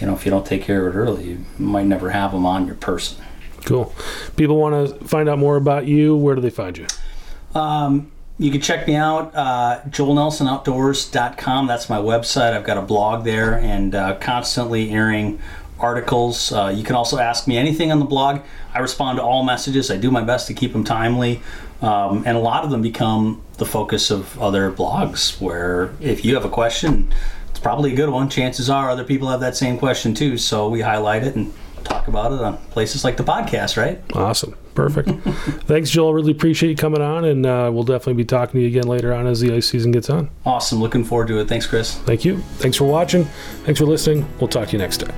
you 0.00 0.06
know, 0.06 0.14
if 0.14 0.24
you 0.24 0.30
don't 0.30 0.46
take 0.46 0.62
care 0.62 0.86
of 0.86 0.94
it 0.94 0.98
early, 0.98 1.24
you 1.24 1.44
might 1.58 1.86
never 1.86 2.10
have 2.10 2.32
them 2.32 2.46
on 2.46 2.66
your 2.66 2.76
person. 2.76 3.22
Cool. 3.64 3.92
People 4.36 4.56
want 4.56 5.00
to 5.00 5.04
find 5.06 5.28
out 5.28 5.38
more 5.38 5.56
about 5.56 5.86
you. 5.86 6.16
Where 6.16 6.34
do 6.34 6.40
they 6.40 6.50
find 6.50 6.78
you? 6.78 6.86
Um, 7.54 8.10
you 8.38 8.52
can 8.52 8.60
check 8.60 8.86
me 8.86 8.94
out, 8.94 9.34
uh, 9.34 9.80
joelnelsonoutdoors.com. 9.88 11.66
That's 11.66 11.90
my 11.90 11.98
website. 11.98 12.52
I've 12.52 12.64
got 12.64 12.78
a 12.78 12.82
blog 12.82 13.24
there 13.24 13.54
and 13.58 13.94
uh, 13.94 14.16
constantly 14.16 14.90
airing 14.90 15.40
articles. 15.80 16.52
Uh, 16.52 16.72
you 16.74 16.84
can 16.84 16.94
also 16.94 17.18
ask 17.18 17.48
me 17.48 17.56
anything 17.56 17.90
on 17.90 17.98
the 17.98 18.04
blog. 18.04 18.40
I 18.72 18.78
respond 18.78 19.18
to 19.18 19.22
all 19.22 19.44
messages. 19.44 19.90
I 19.90 19.96
do 19.96 20.10
my 20.10 20.22
best 20.22 20.46
to 20.48 20.54
keep 20.54 20.72
them 20.72 20.84
timely. 20.84 21.40
Um, 21.82 22.24
and 22.26 22.36
a 22.36 22.40
lot 22.40 22.64
of 22.64 22.70
them 22.70 22.82
become 22.82 23.42
the 23.58 23.66
focus 23.66 24.10
of 24.10 24.40
other 24.40 24.70
blogs 24.70 25.40
where 25.40 25.92
if 26.00 26.24
you 26.24 26.34
have 26.34 26.44
a 26.44 26.50
question, 26.50 27.12
it's 27.50 27.60
probably 27.60 27.92
a 27.92 27.96
good 27.96 28.10
one. 28.10 28.28
Chances 28.28 28.70
are 28.70 28.90
other 28.90 29.04
people 29.04 29.28
have 29.28 29.40
that 29.40 29.56
same 29.56 29.78
question 29.78 30.14
too. 30.14 30.38
So 30.38 30.68
we 30.68 30.80
highlight 30.80 31.24
it 31.24 31.34
and 31.34 31.52
talk 31.84 32.08
about 32.08 32.32
it 32.32 32.40
on 32.40 32.56
places 32.70 33.04
like 33.04 33.16
the 33.16 33.24
podcast, 33.24 33.76
right? 33.76 34.00
Awesome. 34.14 34.54
Perfect. 34.78 35.08
Thanks, 35.66 35.90
Joel. 35.90 36.14
Really 36.14 36.30
appreciate 36.30 36.70
you 36.70 36.76
coming 36.76 37.02
on, 37.02 37.24
and 37.24 37.44
uh, 37.44 37.68
we'll 37.74 37.82
definitely 37.82 38.14
be 38.14 38.24
talking 38.24 38.60
to 38.60 38.60
you 38.60 38.68
again 38.68 38.86
later 38.86 39.12
on 39.12 39.26
as 39.26 39.40
the 39.40 39.52
ice 39.52 39.66
season 39.66 39.90
gets 39.90 40.08
on. 40.08 40.30
Awesome. 40.46 40.78
Looking 40.78 41.02
forward 41.02 41.26
to 41.28 41.40
it. 41.40 41.48
Thanks, 41.48 41.66
Chris. 41.66 41.96
Thank 41.96 42.24
you. 42.24 42.38
Thanks 42.58 42.76
for 42.76 42.84
watching. 42.84 43.24
Thanks 43.64 43.80
for 43.80 43.86
listening. 43.86 44.24
We'll 44.38 44.46
talk 44.46 44.68
to 44.68 44.72
you 44.74 44.78
next 44.78 44.98
time. 44.98 45.10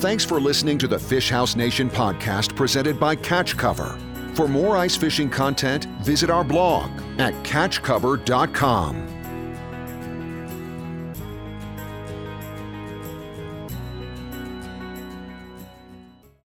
Thanks 0.00 0.24
for 0.24 0.40
listening 0.40 0.76
to 0.78 0.88
the 0.88 0.98
Fish 0.98 1.30
House 1.30 1.54
Nation 1.54 1.88
podcast 1.88 2.56
presented 2.56 2.98
by 2.98 3.14
Catch 3.14 3.56
Cover. 3.56 3.96
For 4.34 4.48
more 4.48 4.76
ice 4.76 4.96
fishing 4.96 5.30
content, 5.30 5.84
visit 6.02 6.28
our 6.28 6.42
blog 6.42 6.90
at 7.18 7.32
catchcover.com. 7.44 9.15